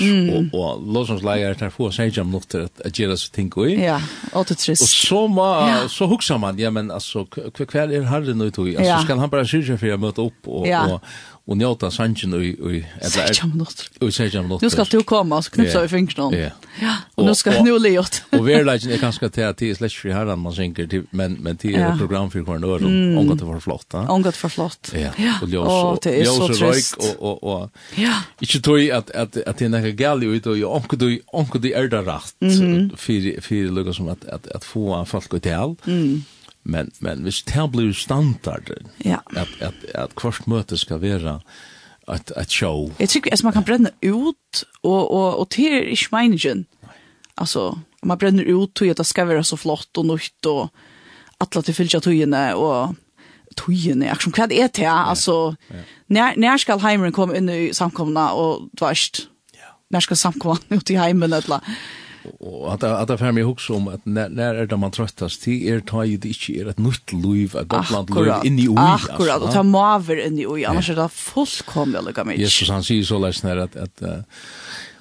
[0.51, 3.65] och och låtsas lägga det här för säga men något att att göra så tänker
[3.65, 3.83] ju.
[3.83, 4.01] Ja,
[4.33, 4.81] autotrist.
[4.81, 9.05] Och så ma så huxar man ja men alltså kvar är herren nu då alltså
[9.05, 11.03] ska han bara synja för att möta upp och och
[11.47, 12.85] og njóta sangen og og eller
[13.17, 13.29] er
[14.01, 14.59] og sæja minutter.
[14.61, 16.33] Nu skal du koma og knipsa i fingran.
[16.33, 16.49] Ja.
[16.81, 18.23] Ja, og nu skal nu leot.
[18.31, 21.37] Og ver legend er kanskje til at det slash free herran man synker til men
[21.43, 23.93] men til et program for kvar nord om godt for flott.
[23.93, 24.93] Om godt for flott.
[24.93, 25.11] Ja.
[25.41, 28.13] Og ljós og ljós og og og Ja.
[28.41, 31.87] Ikki tøy at at at det er gali ut og onku du onku du er
[31.87, 32.35] der rast.
[32.97, 35.75] Fyrir fyrir lukka som at at at få folk til.
[35.85, 36.23] Mhm
[36.63, 38.69] men men hvis det blir standard
[39.05, 39.17] ja.
[39.35, 41.39] at at at kvart møte skal være
[42.07, 42.91] at at show.
[42.99, 46.65] Jeg tycker att man kan bränna ut och och och till i schmeinen.
[47.35, 50.69] Alltså man bränner ut och jag det ska vara så flott och nytt och
[51.37, 52.95] alla till fylla tygene och
[53.55, 55.55] tygene är som kvad är det alltså
[56.07, 59.27] när när ska heimren komma in i samkomna och tvärst.
[59.53, 59.79] Ja.
[59.89, 61.61] När ska samkomna ut i hemmen eller
[62.39, 65.41] Og at at fer meg hugsa om at när när er det man trøttast.
[65.41, 68.67] Till er tar ju det inte er et nytt liv att Gotland liv in i
[68.67, 72.41] ui Akkurat och ta maver in i ui annars är det fullkomligt lika mycket.
[72.41, 74.25] Jesus han sier så läs at, att att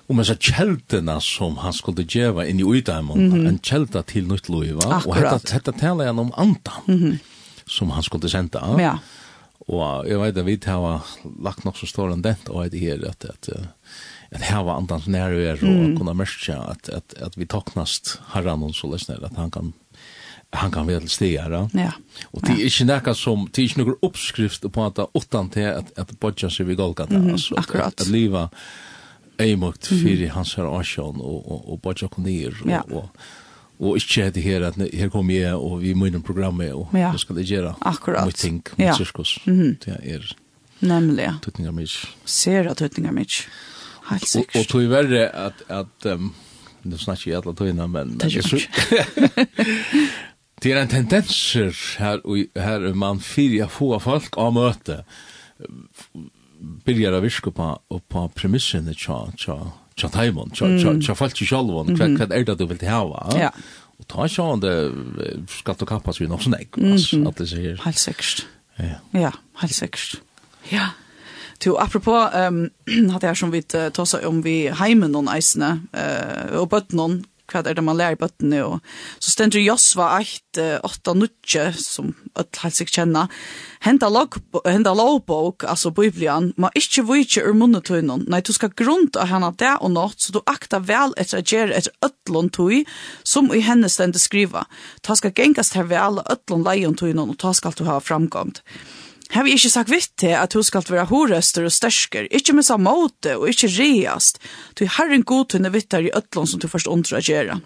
[0.09, 4.49] om man så kälterna som han skulle geva inn i uitaimon en kälta til nytt
[4.49, 7.19] liv va och hetta detta talar han om antan
[7.67, 8.99] som han skulle senda Ja.
[9.67, 11.01] Och jag vet at vi har
[11.43, 13.49] lagt nok så stor en dent og det här att att
[14.33, 15.57] at här var andan när vi är
[15.97, 19.73] kunna märka att att at vi taknast herran og så lyssnar att han kan
[20.53, 21.93] han kan vel stiga Ja.
[22.25, 25.67] Och det är inte något som det är inte någon uppskrift på att åttan till
[25.67, 28.51] att att bodja sig vid Golgata mm, alltså att, att leva
[29.39, 33.09] ejmokt för hans här asjon och och och bodja kunir och, och
[33.79, 37.19] och inte det här att här kommer jag och vi måste programmet och ja.
[37.19, 37.75] ska det göra.
[37.81, 38.29] Akkurat.
[38.29, 39.39] Vi tänker mot cirkus.
[39.45, 40.37] Det är
[40.81, 41.39] Nämligen.
[41.41, 41.87] Tutningar mig.
[42.25, 43.27] Ser att tutningar mig.
[44.11, 44.57] Helt sikkert.
[44.57, 46.33] Og, og tog verre at, at um,
[46.83, 48.19] nu snakker jeg alle togene, men...
[48.21, 48.67] Det er
[50.61, 52.21] Det er en tendenser her,
[52.61, 54.99] her man fyrir få folk av møte
[56.85, 57.69] byrjar å virke på,
[58.13, 59.57] på premissene tja, tja,
[59.97, 63.25] tja taimon, tja, tja, tja folk i sjalvon, hva, hva er det du vil hava?
[63.41, 63.49] Ja.
[64.01, 64.75] Og ta ikke om det
[65.53, 67.81] skal du kappas vi nok sånn ekk, at det sier.
[67.85, 68.45] Helt sikkert.
[69.17, 69.33] Ja,
[69.63, 70.21] helt sikkert.
[70.73, 70.91] Ja
[71.61, 71.77] to.
[71.77, 76.53] Apropå ehm um, hade jag som vi uh, tossa om vi heimen någon eisene eh
[76.53, 78.81] uh, og bøtten någon hva er det man lär bort nu och
[79.19, 83.29] så stender Josva 8 8 nutje som att helt sig känna
[83.81, 84.35] henta, log
[84.65, 89.25] henta lovbok alltså biblian ma inte vilje ur munnen till någon nej du ska grunda
[89.25, 92.85] henne det och nåt så du akta väl etter å gjøre ett ødlån tui
[93.23, 94.67] som i henne stender skriva.
[95.01, 98.63] Ta skal gengast här väl ødlån leion tui någon och ta ska du ha framgångt
[99.31, 102.67] Har vi ikke sagt vitt til at hun skal være horester og størsker, ikke med
[102.67, 104.41] samme måte og ikke reast,
[104.79, 107.61] du har en god tunne vittar i øtlån som du først undrer å gjøre.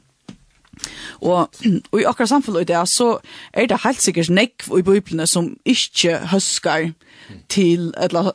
[1.22, 1.48] Og,
[1.92, 3.18] og i akkurat samfunnet i det, så
[3.54, 6.90] er det helt sikkert nekv i bøyplene som ikke høskar
[7.48, 8.26] til, etla,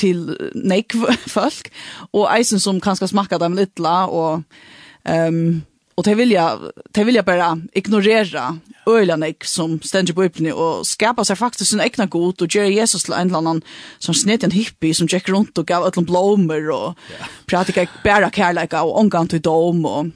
[0.00, 1.06] til nekv
[1.36, 1.70] folk,
[2.12, 4.42] og eisen som kanskje smakker dem litt, og
[5.08, 5.62] um,
[5.94, 6.58] och det vill jag
[6.90, 11.80] det vill jag bara ignorera ölanek som ständer på öppni och skapa sig faktiskt sin
[11.80, 13.62] egna god och göra Jesus till en annan
[13.98, 16.94] som snitt en hippie som checkar runt och gav ötlom blommor och
[17.46, 20.06] pratar pratika bara like och omgång till dom och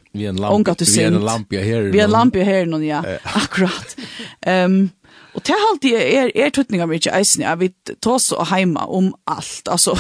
[0.51, 0.99] omgång till synd.
[0.99, 1.81] Vi är en lampia här.
[1.81, 3.05] Vi har en lampia här någon, ja.
[3.23, 3.97] Akkurat.
[4.47, 4.91] Um,
[5.39, 7.69] Och det har alltid er, er tuttningar mycket eisen, ja, vi
[8.01, 9.99] tar så heima om allt, alltså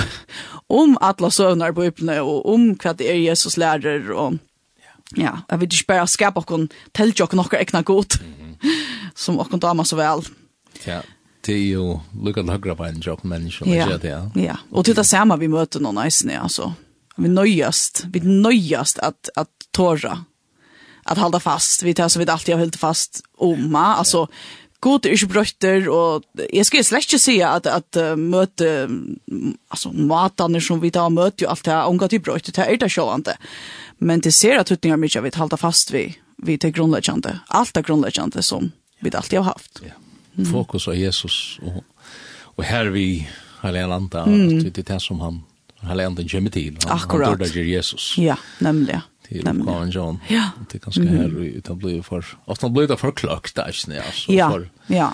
[0.66, 4.34] om alla sövnar på öppna och om vad det är Jesus lärer och
[5.16, 8.18] ja, jeg vil ikke bare skape okken, telle ikke okken okker godt,
[9.16, 10.24] som okken damer så vel.
[10.84, 11.00] Ja,
[11.46, 14.22] det er jo lukket høyre på en jobb menneske, ja, det, ja.
[14.36, 16.72] ja, og til det samme vi møter noen eisene, altså.
[17.18, 20.20] Vi nøyest, vi nøyest at, at tåra,
[21.08, 24.26] at halda fast, vi tar så vi alltid har holdt fast om, altså,
[24.80, 28.68] god er ikke brøtter, og jeg skal slett ikke si at, at uh, möte
[29.70, 32.66] altså matene som vi tar möte jo alt det här om gott i brötter det
[32.66, 33.36] er det sjovande.
[33.98, 37.82] Men det ser at hutningar mycket vi hålla fast vi, vi til grunnleggjande, alt er
[37.82, 39.82] grunnleggjande som vi alltid har haft.
[39.82, 39.94] Ja.
[40.36, 40.52] Mm.
[40.52, 41.84] Fokus på Jesus og,
[42.56, 43.26] og her vi
[43.62, 44.62] heliga anda mm.
[44.62, 45.42] det er det som han
[45.82, 46.78] heliga anden kommer til.
[46.84, 47.28] Han, Akkurat.
[47.28, 48.14] Han dør Jesus.
[48.18, 50.20] Ja, nämligen til till Colin John.
[50.30, 50.42] Ja.
[50.68, 52.24] Det er kanske här utan blir for...
[52.46, 55.12] ofta blir det för klockt där snä alltså för Ja.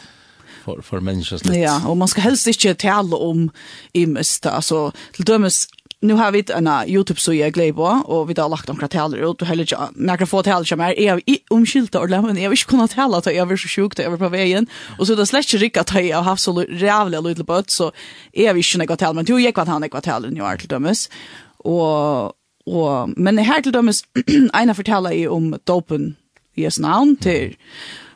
[0.65, 1.61] for for människans liv.
[1.61, 3.51] Ja, og man skal helst ikke tale om
[3.95, 5.69] i mest alltså till dömes
[6.01, 9.43] nu har vi en YouTube så jag på, och vi har lagt några täller ut
[9.43, 12.89] och heller inte några få täller som är jag omskylta och lämna jag visste kunna
[12.89, 14.67] tälla att jag var så sjuk över på vägen
[14.99, 17.93] och så då släcker rycka att jag har haft så jävla lite bött så
[18.33, 20.57] är vi inte något täll men du gick vad han gick vad täll nu är
[20.57, 21.11] till dömes
[21.57, 22.33] och
[22.67, 24.05] Og, men her til dømes,
[24.61, 26.15] ena forteller jeg om dopen
[26.57, 27.57] i Jesu navn til,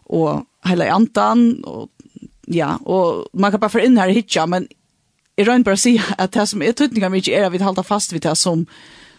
[0.09, 1.91] og hele antan, og
[2.49, 4.69] ja, og man kan bare få inn her hitja, men
[5.39, 7.87] jeg røyner bare å si at det som er tøtninga mye er at vi halter
[7.87, 8.65] fast vid det som,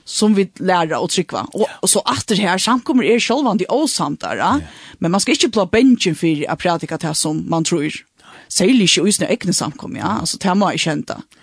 [0.04, 1.46] som vi lærer å trykva.
[1.54, 4.96] Og, og så atter her, samkommer er sjølvan de åsamtare, ja.
[5.00, 8.02] men man skal ikke blå bensin for å pratika det som man tror.
[8.50, 11.22] Særlig ikke usne egne samkommer, ja, altså det må jeg kjente.
[11.22, 11.39] Ja.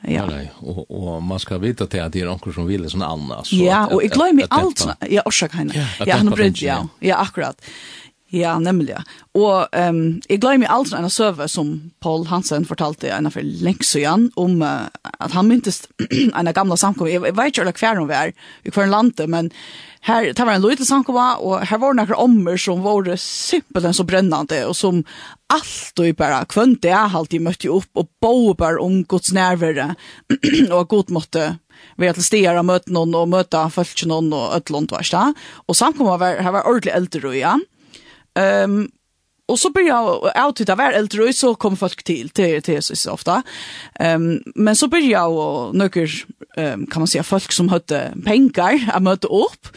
[0.00, 0.26] Ja.
[0.26, 3.52] Nej, och och man ska veta till att det är någon som vill sån annars.
[3.52, 4.86] Ja, och jag glömmer allt.
[5.08, 5.88] Ja, orsak henne.
[5.98, 6.88] Ja, ja han bryr ja.
[7.00, 7.60] Ja, akkurat.
[8.28, 8.92] Ja, nemlig.
[9.32, 11.70] Og um, jeg glemmer alt en søve som
[12.04, 14.84] Paul Hansen fortalte en for lenge siden om uh,
[15.16, 15.86] at han myntes
[16.36, 17.14] en gamle samkommet.
[17.14, 19.48] Jeg, jeg vet ikke hver hun var, i hver landet, men
[20.04, 24.04] her, det var en liten samkommet, og her var noen ommer som var simpelthen så
[24.06, 25.00] brennende, og som
[25.48, 29.94] alt og bare kvønt det jeg alltid møtte opp, og bo bare om Guds nærvere,
[30.76, 31.48] og god måtte
[31.98, 36.20] vi har til stier og møte noen, og møte følge noen, og ødelånd, og samkommet
[36.20, 37.56] var, her var ordentlig eldre, og ja,
[38.64, 38.90] Um,
[39.48, 43.12] och så börjar jag att av äldre och så kom folk till till till så
[43.12, 43.42] ofta.
[43.94, 46.06] Ehm um, men så börjar jag och några
[46.56, 49.68] um, kan man säga folk som hade pengar att möta upp.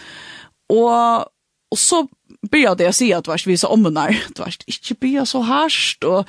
[0.69, 1.25] Och
[1.71, 2.07] och så
[2.51, 6.27] börjar det jag se att vars vissa omnar, det vars inte börja så harst och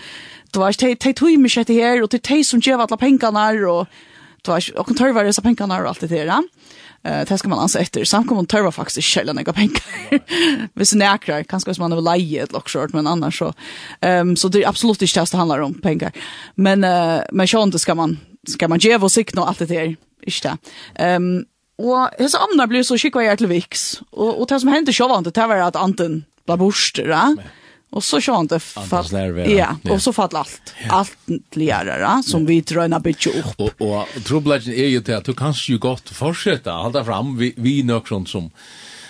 [0.52, 3.50] det vars te te tog mig shit här och det te som ger alla pengarna
[3.50, 3.86] och
[4.42, 6.42] det vars och kan ta över dessa pengarna och allt det där.
[7.05, 8.05] Eh det ska man ansa efter.
[8.05, 9.82] Samkommun törva faktiskt källan några pengar.
[10.78, 13.53] Visst näkra, kanske hvis man har leje ett lock short men annars så
[14.00, 16.12] ehm um, så det är absolut inte det handlar om pengar.
[16.55, 19.96] Men uh, men sjön ska man ska man ge vår sikt och allt det där.
[20.22, 20.57] Inte.
[20.94, 21.44] Ehm um,
[21.76, 25.34] och hesa amnar blir så skickar jag till Vix och och det som hände sjövant
[25.34, 27.36] det var att anten blev borster, va?
[27.93, 29.12] Och så kör inte fast
[29.47, 30.74] ja, och så fall allt.
[30.84, 30.90] Ja.
[30.90, 32.47] Allt lärare som ja.
[32.47, 33.61] vi dröna bitch upp.
[33.61, 37.55] Och och trubblagen är ju det att du kanske ju gott fortsätta hålla fram vi
[37.57, 38.51] vi nog sånt som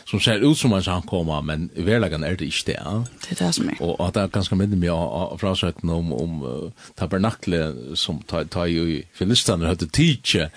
[0.04, 2.72] som ser ut som en samkomma, men i är det inte det.
[2.72, 3.04] Ja?
[3.28, 3.82] Det är det som är.
[3.82, 8.44] Og at det er ganske mindre mye av frasøkene om, om uh, tabernakle som tar
[8.44, 10.50] ta i filistene, høyde tidsje,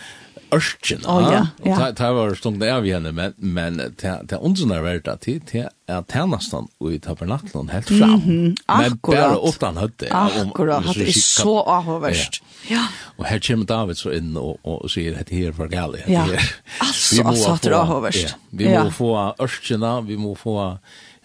[0.54, 1.06] ørken.
[1.10, 1.78] Å ja, ja.
[1.80, 5.68] Det ta var stund det av henne, men men det undrene var det til til
[5.92, 8.22] at tjenestene i tabernaklen helt fram.
[8.26, 10.10] Mm Men bare åttan høtte.
[10.10, 12.42] Akkurat, det er så avhåverst.
[12.70, 12.88] Ja.
[13.18, 16.02] Og her kommer David så inn og, og sier at her var gale.
[16.10, 16.26] Ja,
[16.82, 18.34] altså, altså, det er avhåverst.
[18.34, 18.40] Ja.
[18.52, 20.58] Vi må få ørkena, vi må få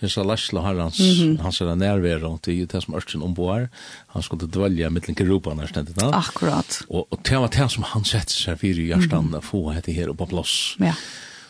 [0.00, 1.42] hessa læsla harrans, mm -hmm.
[1.42, 3.68] hans er nærvære, og det er det som ørksen omboar,
[4.08, 6.10] han skulle dvelja mittlen kerupene, stendet da.
[6.12, 6.82] Akkurat.
[6.90, 9.40] Og, og det var det som han sette seg fyrir i hjertan, mm -hmm.
[9.40, 10.76] få hette her oppa plåss.
[10.80, 10.94] Ja.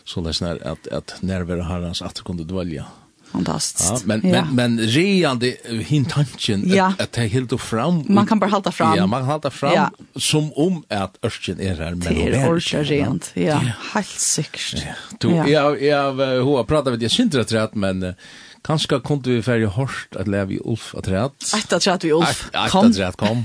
[0.05, 2.83] Så det er at, at nærvære harrans at det kunne dvelja,
[3.31, 3.91] Fantastiskt.
[3.91, 4.45] Ja, men ja.
[4.51, 5.55] men men reande
[5.85, 6.93] hintanchen ja.
[6.99, 8.05] att det helt fram.
[8.07, 8.97] Man kan bara hålla fram.
[8.97, 9.91] Ja, man håller fram ja.
[10.15, 13.31] som om att örken är här men det är örken rent.
[13.33, 13.61] Ja, ja.
[13.93, 14.73] helt säkert.
[14.73, 14.93] Ja.
[15.19, 15.47] Du ja.
[15.47, 16.13] jag jag
[16.43, 18.13] har pratat med jag syns det rätt men
[18.61, 21.47] Kanskje kunne vi færre hårst at leve i Ulf at rett.
[21.57, 22.43] Eit at rett vi Ulf.
[22.53, 23.41] Eit at rett kom.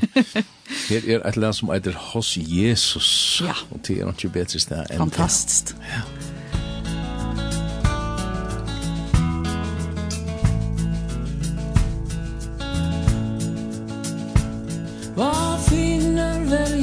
[0.91, 3.09] Her er et land som eitir hos Jesus.
[3.41, 3.55] Ja.
[3.73, 5.77] Og det er ikke bedre sted enn det.
[5.89, 6.03] Ja.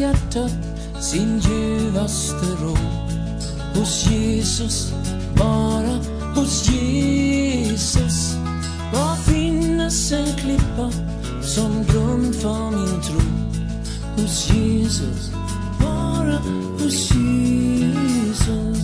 [0.03, 0.51] hjärtat
[0.99, 2.77] sin djupaste ro.
[3.75, 4.93] Hos Jesus,
[5.35, 5.99] bara
[6.35, 8.35] hos Jesus.
[8.93, 10.91] Var finnes en klippa
[11.41, 13.21] som grund för min tro.
[14.17, 15.31] Hos Jesus,
[15.79, 16.37] bara
[16.79, 18.83] hos Jesus.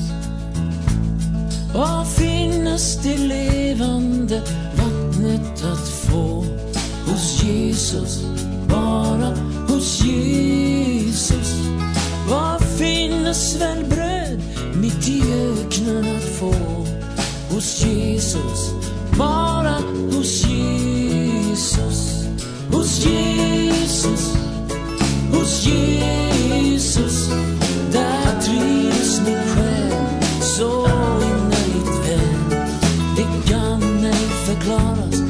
[1.74, 4.42] Var finnes det levande
[4.76, 6.46] vattnet att få.
[7.06, 8.24] Hos Jesus,
[8.68, 9.49] bara hos Jesus
[9.80, 11.50] hos Jesus.
[12.30, 14.42] Var finnes väl bröd
[14.74, 16.54] mitt i öknen att få?
[17.50, 18.72] Hos Jesus,
[19.18, 19.78] bara
[20.12, 22.26] hos Jesus.
[22.72, 24.36] Hos Jesus,
[25.32, 27.30] hos Jesus.
[27.92, 29.94] Där trivs min själ
[30.42, 30.88] så
[31.22, 32.60] innerligt väl.
[33.16, 35.22] Det kan ej förklaras,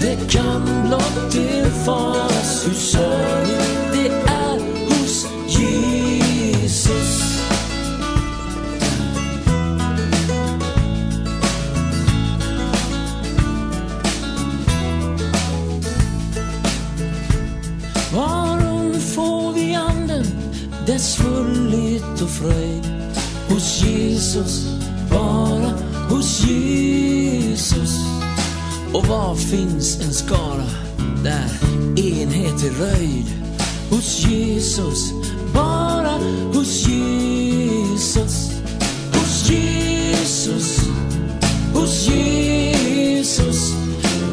[0.00, 2.74] det kan blott erfaras Hur
[24.14, 24.66] Jesus
[25.10, 25.72] Bara
[26.08, 27.98] hos Jesus.
[28.92, 30.66] Och var finns en skara
[31.24, 31.50] Där
[31.96, 33.26] enhet är röjd?
[33.90, 35.12] Hos Jesus
[35.54, 36.18] Bara
[36.52, 38.50] hos Jesus.
[39.12, 40.78] Hos Jesus
[41.72, 43.72] Hos Jesus.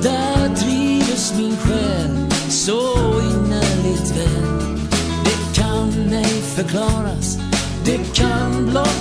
[0.03, 2.79] Där trivs min själ Så
[3.19, 4.79] innerligt väl.
[5.23, 7.37] Det kan ej förklaras
[7.85, 9.00] Det kan blott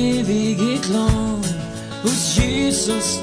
[0.21, 1.43] evighet lång
[2.03, 3.19] Hos Jesus,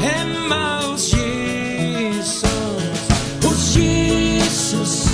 [0.00, 2.44] hemma hos Jesus.
[3.42, 5.08] Hos Jesus,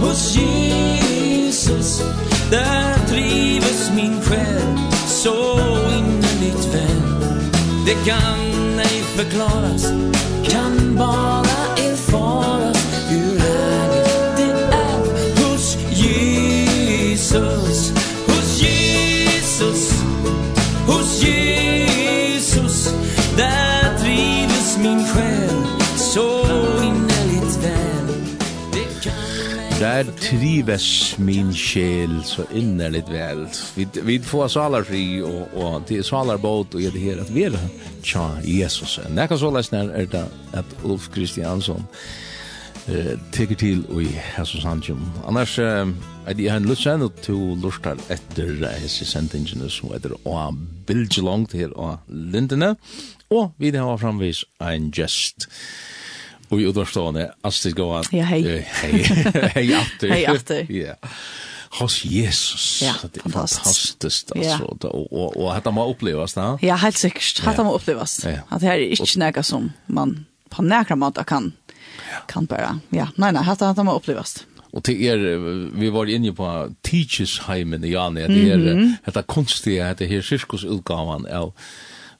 [0.00, 2.02] hos Jesus
[2.50, 5.58] Där trivs min själ så
[5.98, 7.02] innerligt väl.
[7.86, 9.86] Det kan ej förklaras,
[10.44, 11.43] kan bara
[30.04, 33.46] her trives min sjel så innerligt vel.
[33.76, 37.56] Vi, vi får salarfri og, og det er salarbåt og det her at vi er
[38.04, 38.98] tja Jesus.
[39.10, 41.86] Nekka så lese er det at Ulf Kristiansson
[42.88, 45.02] eh, teker til i Jesus Sanjum.
[45.28, 45.88] Annars eh,
[46.26, 50.46] er det en lusen og to lustar etter hese sendingene som heter å
[50.86, 52.74] bilge langt her og lindene.
[53.32, 55.48] Og vi har framvis en gest.
[55.48, 56.03] Eh,
[56.54, 58.04] Och i utvarstående, Astrid Gåan.
[58.10, 58.66] Ja, hej.
[58.72, 59.02] Hei,
[59.54, 60.08] hei, Atter.
[60.10, 60.66] hei, Atter.
[60.72, 60.94] Ja.
[61.80, 62.82] Hos Jesus.
[62.82, 63.64] Ja, det fantastiskt.
[63.64, 64.76] fantastisk alltså.
[64.80, 64.88] Ja.
[64.88, 66.58] Och, og, og att det må upplevas, da.
[66.62, 67.46] Ja, helt sikkert.
[67.46, 68.24] Att det må upplevas.
[68.24, 68.38] Ja.
[68.48, 71.52] At det här är inte något som man på nærkere måte kan,
[72.26, 72.78] kan bare.
[72.88, 74.44] Ja, nei, nei, Att det må upplevas.
[74.72, 75.18] Og til er,
[75.74, 78.92] vi var inne på Teachers-heimen i Jani, det är mm -hmm.
[79.04, 81.52] detta konstiga, det här cirkusutgavan av,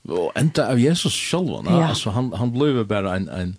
[0.09, 1.89] og enda av Jesus själv, ja.
[1.89, 3.57] altså han, han blev bare en, en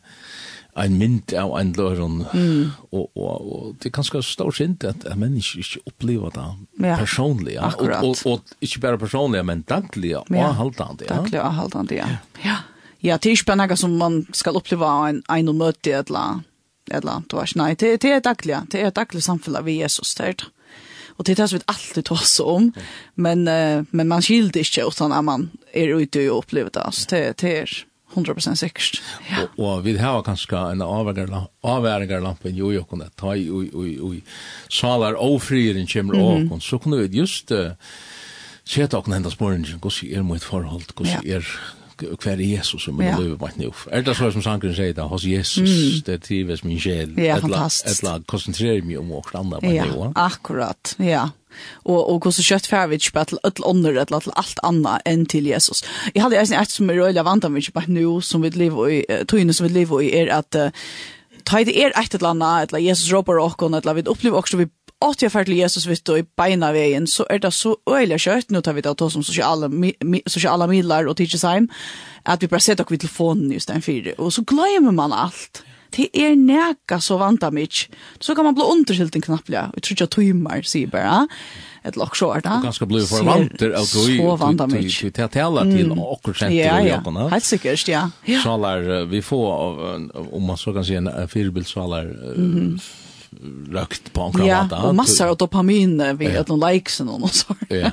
[0.76, 2.72] en mynd av en løren, mm.
[2.92, 6.48] og, og, og det er ganske stor synd at en menneske ikke opplever det
[6.84, 6.98] ja.
[7.00, 7.70] personlig, ja.
[7.70, 8.04] Akkurat.
[8.04, 10.50] og, og, og ikke bare personlig, men daglig og ja.
[10.50, 11.08] avholdende.
[11.08, 11.22] Ja.
[11.22, 12.10] Daglig og avholdende, ja.
[12.44, 12.58] ja.
[13.06, 15.94] Ja, det er ikke bare noe som man skal oppleve av en, en og møte
[15.94, 16.44] et eller
[16.90, 20.28] annet, du vet, nei, det, det er daglig, det er daglig samfunnet av Jesus, det
[20.28, 20.52] er det.
[21.16, 22.72] Og det er det som vi alltid tar oss om,
[23.16, 27.08] men, uh, men man skilder ikke utan at man er ute og opplever det, altså,
[27.14, 27.84] det, det er det.
[28.16, 29.02] 100% sikkert.
[29.30, 29.44] Ja.
[29.44, 34.24] Og, og vi har kanskje en avværingarlamp i Jojokon, at ta i, i, i, i
[34.70, 36.60] salar og frieren kommer mm -hmm.
[36.60, 37.58] så kunne vi just uh,
[38.66, 41.46] se seta okken enda sporingen, hvordan er mitt forhold, hvordan er
[42.02, 43.72] hver er Jesus som er løyve på nu.
[43.92, 47.16] Er det så som sangren sier da, hos Jesus, det trives min sjel.
[47.22, 47.92] Ja, fantastisk.
[48.00, 50.06] Etla konsentrerer meg om åker andre på et nu.
[50.06, 51.26] Ja, akkurat, ja.
[51.86, 55.06] Og, og hvordan kjøtt fer vi ikke bare til et eller eller til alt annet
[55.08, 55.84] enn til Jesus.
[56.12, 58.92] Jeg hadde eisen et som er røyla vant av meg på nu, som vi lever
[58.92, 60.90] i, togene som vi lever i, er at uh,
[61.48, 64.68] ta det er et eller annet, eller Jesus råper åkken, eller vi opplever også vi
[65.06, 68.52] åt jeg för Jesus vidt og i beina vägen så är det så øyelig kjøtt,
[68.52, 69.70] nå tar vi det att som sociala
[70.28, 71.70] sociala midler och teachers hem
[72.24, 75.64] att vi bare setter och vi telefonen just den fire, och så glömmer man allt
[75.96, 77.70] det är näka så vanta mig
[78.20, 81.28] så kan man bli underskilt en knappliga Vi tror jag timmar säger bara
[81.84, 82.64] ett lock short där.
[82.64, 84.82] Ganska blue för vanter av du så vanda mig.
[85.02, 87.32] Du til tala till och sent Ja, ögonen.
[87.32, 88.10] Helt säkert, ja.
[88.44, 89.52] Så lär vi få
[90.32, 91.88] om man så kan säga en förebild så
[93.70, 96.46] rökt på omkring Ja, yeah, massor av dopamin vid yeah.
[96.48, 97.56] noen likes och noe så.
[97.70, 97.92] Ja.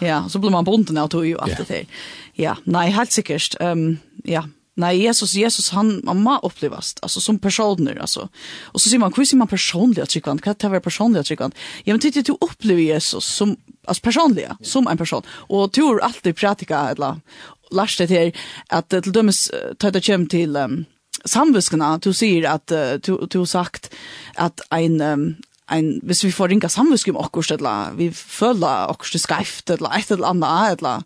[0.00, 1.86] Ja, så blir man bunden av tog ju allt det där.
[2.34, 3.56] Ja, nej, helt sikkert.
[3.60, 4.44] Um, ja,
[4.74, 8.28] nei, Jesus, Jesus, han, man må upplevas, alltså som personer, alltså.
[8.72, 11.54] Och så sier man, hur sier man personliga Hva Kan det vara personliga tryckvand?
[11.84, 15.22] Ja, men titta, du opplever Jesus som, alltså personlig, som en person.
[15.28, 17.20] Och tror alltid pratika, eller,
[17.70, 18.32] lærst det här,
[18.68, 20.84] att till dömes, ta det till, um,
[21.24, 23.94] samviskena, du sier att uh, du du har sagt
[24.34, 25.36] att en um,
[25.70, 30.32] en hvis vi får ringa samviskum okkurst eller vi føler okkurst skreift eller et eller
[30.32, 31.02] annet eller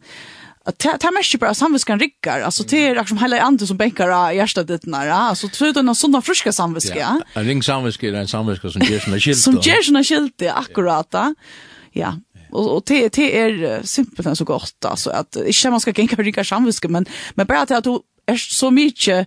[0.65, 4.09] att ta ta mest bara samviskan rikkar alltså det är liksom hela andre som bänkar
[4.09, 7.21] av första ditt när alltså tror du någon sån friska samviska ja?
[7.35, 11.15] En ring samviska en samviske som gjør sånne skilt som ger sina skilt akkurat
[11.93, 12.15] ja.
[12.51, 16.45] Och och det det är simpelt så gott alltså att inte man ska gänga rika
[16.45, 19.25] samviska men men bara att du er så mykje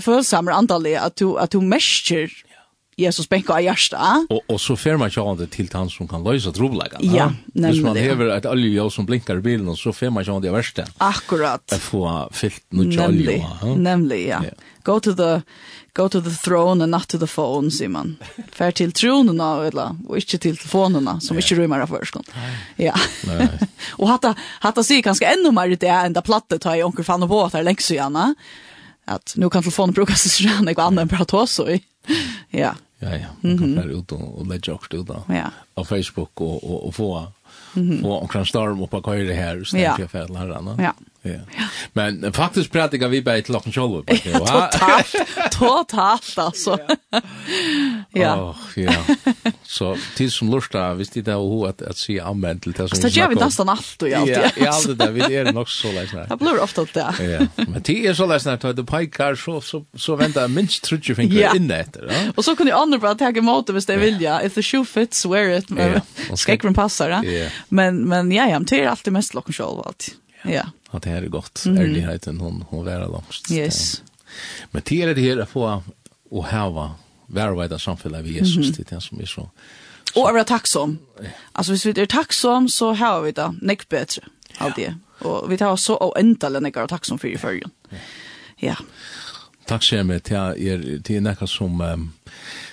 [0.00, 2.30] følsammer antallet at du, at du merker
[3.00, 4.26] Jesus bänka i hjärsta.
[4.28, 7.16] Och, och så får man ju till han som kan lösa trobläggarna.
[7.16, 7.74] Ja, nämligen.
[7.74, 10.50] Hvis man hever ett olja som blinkar i bilen så får man ju an det
[10.50, 10.84] värsta.
[10.98, 11.72] Akkurat.
[11.72, 13.08] Att få fyllt något olja.
[13.08, 14.50] Nämligen, nämligen, ja.
[14.82, 15.42] Go to the
[15.94, 18.16] go to the throne and not to the phone, sier man.
[18.54, 22.28] Fær til tronerna, eller, og ikke til telefonerna, som ikke rymmer av førskånd.
[22.80, 22.94] Ja.
[24.00, 24.34] og hatta,
[24.64, 27.56] hatta sier kanskje enda mer det enn da plattet har jeg onker fann på at
[27.56, 28.20] det er lengst igjen,
[29.10, 31.80] at nu kan telefonen brukes til sånn, ikke annet enn bare ta så i.
[32.54, 32.76] Ja.
[33.00, 33.28] Ja, ja.
[33.40, 35.48] Man kan være ute og legge også ut av, ja.
[35.80, 37.08] av Facebook og, og, og få,
[37.74, 38.02] mm -hmm.
[38.02, 39.94] få omkring storm oppe av køyre her, stedet ja.
[39.94, 40.92] er ikke ferdig her, Ja.
[41.22, 41.38] Ja.
[41.92, 44.02] Men faktiskt pratar vi bara till locken själva.
[44.02, 45.14] Totalt,
[45.52, 46.78] totalt altså.
[48.12, 48.36] Ja.
[48.36, 49.04] Åh, ja.
[49.62, 53.00] Så tid som lustar, visst det där och att at si amen til det som.
[53.00, 54.28] Så gjør vi nästan allt och allt.
[54.28, 55.10] Ja, i allt det der.
[55.10, 56.26] vi er nok så leis när.
[56.26, 57.14] Det blir ofte det.
[57.20, 57.46] Ja.
[57.56, 61.14] Men det er så leis när att det peikar, så så så väntar minst trutje
[61.14, 62.06] fingrar inne etter.
[62.06, 62.32] där.
[62.36, 64.42] Och så kunne ju andra bara ta imot det hvis de vill ja.
[64.42, 65.66] If the shoe fits wear it.
[66.34, 67.22] Skräckrum passar.
[67.68, 70.14] Men men ja, ja, men det er alltid mest locken själva alltid.
[70.42, 70.62] Ja
[70.92, 71.78] at det her er godt, Mm.
[71.78, 73.50] Ärligheten hun, hon vara långst.
[73.50, 74.02] Yes.
[74.70, 75.82] Men det er det her å få
[76.30, 76.94] å häva
[77.26, 78.72] värvida samfunnet ved Jesus mm.
[78.72, 79.34] det er det som er så.
[79.34, 79.50] så.
[80.14, 80.98] Och att vara tacksam.
[81.52, 84.22] Alltså hvis vi er takksom, så har vi det näck bedre
[84.58, 84.94] Allt det.
[85.18, 87.70] Och vi tar så oändligt näck och tacksam för i förrjun.
[87.90, 87.98] Ja.
[88.56, 88.76] ja.
[89.66, 90.24] Tack så mycket.
[90.24, 92.12] Det til, det är som um,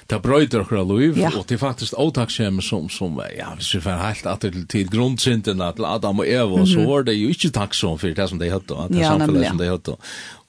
[0.07, 1.31] det brøyder okra liv, ja.
[1.35, 4.89] og det er faktisk åtakskjem som, som, ja, hvis vi får helt at til, til
[4.91, 6.73] grundsynden til Adam og Eva, mm -hmm.
[6.73, 9.49] så var det jo ikke takksom for det som de høtte, det ja, samfunnet ja.
[9.49, 9.95] som de høtte,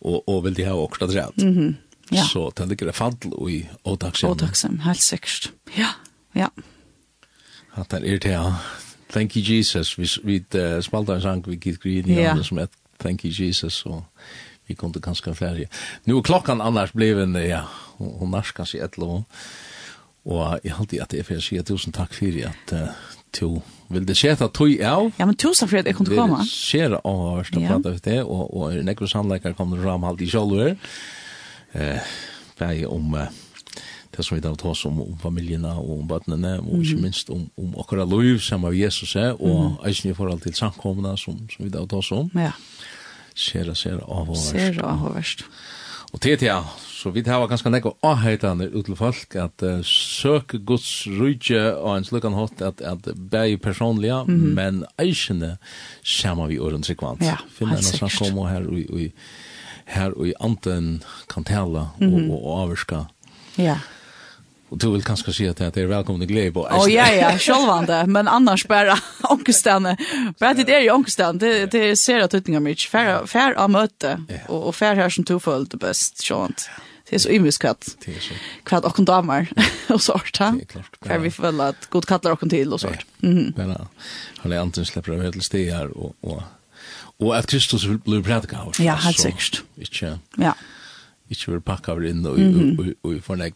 [0.00, 1.42] og, og vil de ha okra drevet.
[1.42, 1.74] Mm -hmm.
[2.16, 2.24] ja.
[2.32, 4.30] Så det ligger det fadl i åtakskjem.
[4.30, 5.52] Åtakskjem, helt sikkert.
[5.78, 5.88] Ja,
[6.34, 6.46] ja.
[7.76, 8.52] At det er til, ja.
[9.10, 12.30] Thank you Jesus, vi, vi uh, spalte en sang, vi gitt grin i ja.
[12.30, 14.04] andre som et Thank you Jesus, og
[14.68, 15.68] vi kunde ganska färja.
[16.04, 17.64] Nu är klockan annars blev en, ja,
[17.96, 19.24] hon narskar sig ett lov.
[20.28, 22.88] Og jeg halte at jeg får si tusen takk for at uh,
[23.32, 23.48] to
[23.88, 25.08] vil det skje at tog av.
[25.16, 26.42] Ja, men tusen for at jeg kunne komme.
[26.42, 27.70] Det skjer av å hørste ja.
[27.70, 30.74] prate for det, og, og nekker sannleikere kom det fram halvt i kjolver.
[31.72, 32.16] Eh,
[32.58, 33.30] Begge om uh,
[34.12, 37.46] det som vi da tar om, om familiene og om bøttene, og ikke minst om,
[37.56, 39.80] om akkurat liv som av Jesus, og mm.
[39.88, 42.28] eisen i forhold til samkomna som, som vi da tar om.
[42.36, 42.52] Ja.
[43.38, 44.50] Sera, sera avhåverst.
[44.50, 45.44] Sera avhåverst.
[46.08, 50.56] Og til tida, så vi tar ganske nekko avheitande ut til folk at uh, søk
[50.66, 54.54] Guds rydje og en slukkan hot at, at bæg personliga, mm -hmm.
[54.54, 55.58] men eisene
[56.02, 57.22] sjama vi åren sikvant.
[57.22, 59.10] Ja, Finna en sånn som her og
[59.86, 62.30] her og i anten kan tala og, mm -hmm.
[62.32, 63.04] og, og avhverska.
[63.58, 63.78] Ja,
[64.68, 66.68] Och du vill kanske säga att det är välkomna glädje på.
[66.72, 69.96] Åh ja ja, självande, men annars bara ångestande.
[70.38, 71.46] Bara det är ju ångestande.
[71.46, 75.24] Det det ser att utningar mycket fär fär av möte och och fär här som
[75.24, 76.70] tog följt det bäst sånt.
[77.10, 77.96] Det är så ymmiskatt.
[78.04, 78.34] Det är så.
[78.64, 79.48] Kvart och damer
[79.88, 80.54] och sort ha.
[81.02, 83.06] Fär vi väl att god kallar och till och sort.
[83.18, 83.52] Mhm.
[83.56, 83.88] Bara
[84.38, 86.42] har det antingen släpper av till steg här och och
[87.20, 88.74] och att Kristus blir prædika av.
[88.78, 89.62] Ja, helt sikkert.
[89.76, 90.52] Ikke, Ja.
[91.28, 92.38] ikke vil Inte vill packa över in og,
[92.78, 93.54] og, och förnägg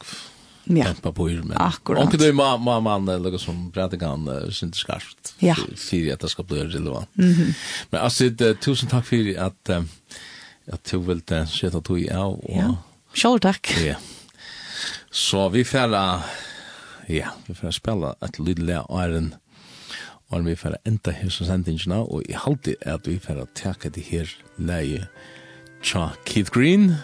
[0.64, 0.84] ja.
[0.84, 1.42] tempa på ur.
[1.42, 2.04] Men Akkurat.
[2.04, 5.34] Onkel du ma, ma man eller som brände uh, synte skarpt.
[5.38, 5.56] Ja.
[5.76, 7.08] Fyra att det ska bli relevant.
[7.18, 7.54] Mm -hmm.
[7.90, 9.82] Men alltså uh, tusen tack för att uh,
[10.72, 12.34] att du vill det sätta tog i av.
[12.34, 12.76] Och, ja.
[13.14, 13.74] Själv tack.
[13.84, 13.94] Ja.
[15.10, 16.22] Så vi färra
[17.06, 19.34] ja, vi färra spela ett lydliga och är en
[20.32, 23.88] og vi færre enda her som sendingina, og i halde er at vi færre teka
[23.88, 25.06] det her leie
[25.82, 26.94] tja Keith Green,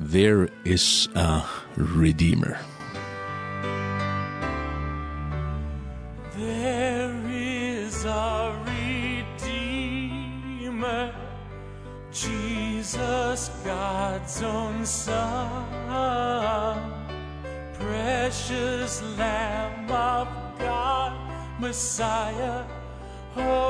[0.00, 1.42] There is a
[1.76, 2.77] Redeemer.
[12.12, 15.68] Jesus, God's own Son,
[17.74, 20.28] precious Lamb of
[20.58, 21.12] God,
[21.60, 22.64] Messiah,
[23.34, 23.68] Holy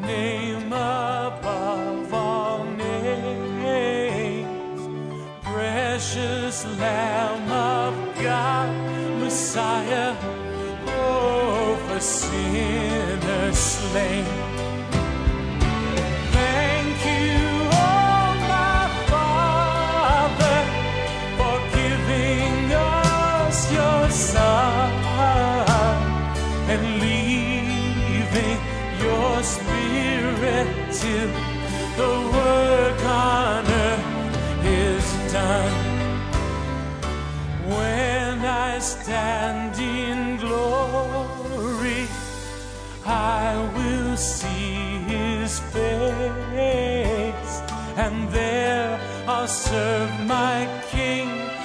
[0.01, 1.08] name of
[5.99, 8.69] precious Lamb of God,
[9.19, 10.15] Messiah,
[10.87, 14.48] oh, for sinners slain.
[38.79, 42.07] Stand in glory.
[43.05, 47.61] I will see his face
[47.97, 51.58] and there I'll serve my king.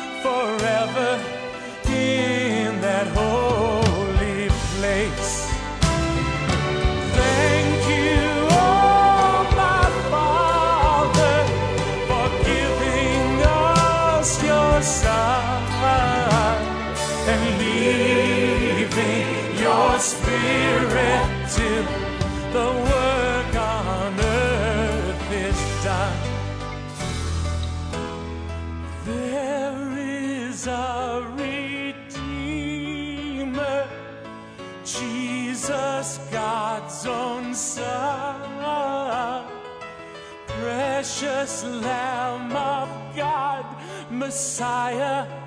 [41.45, 43.67] precious Lamb of God,
[44.11, 45.44] Messiah,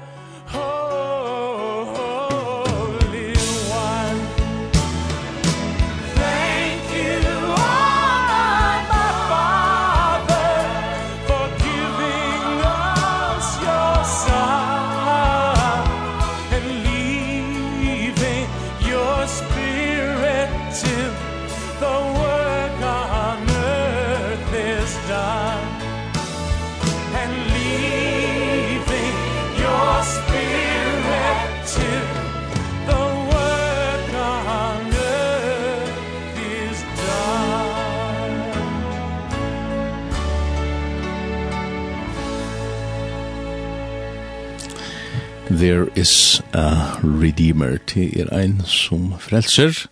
[45.58, 49.88] there is a redeemer til er ein som frelser.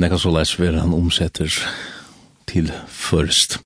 [0.00, 1.52] Nekka så leis vera han omsetter
[2.48, 3.58] til først.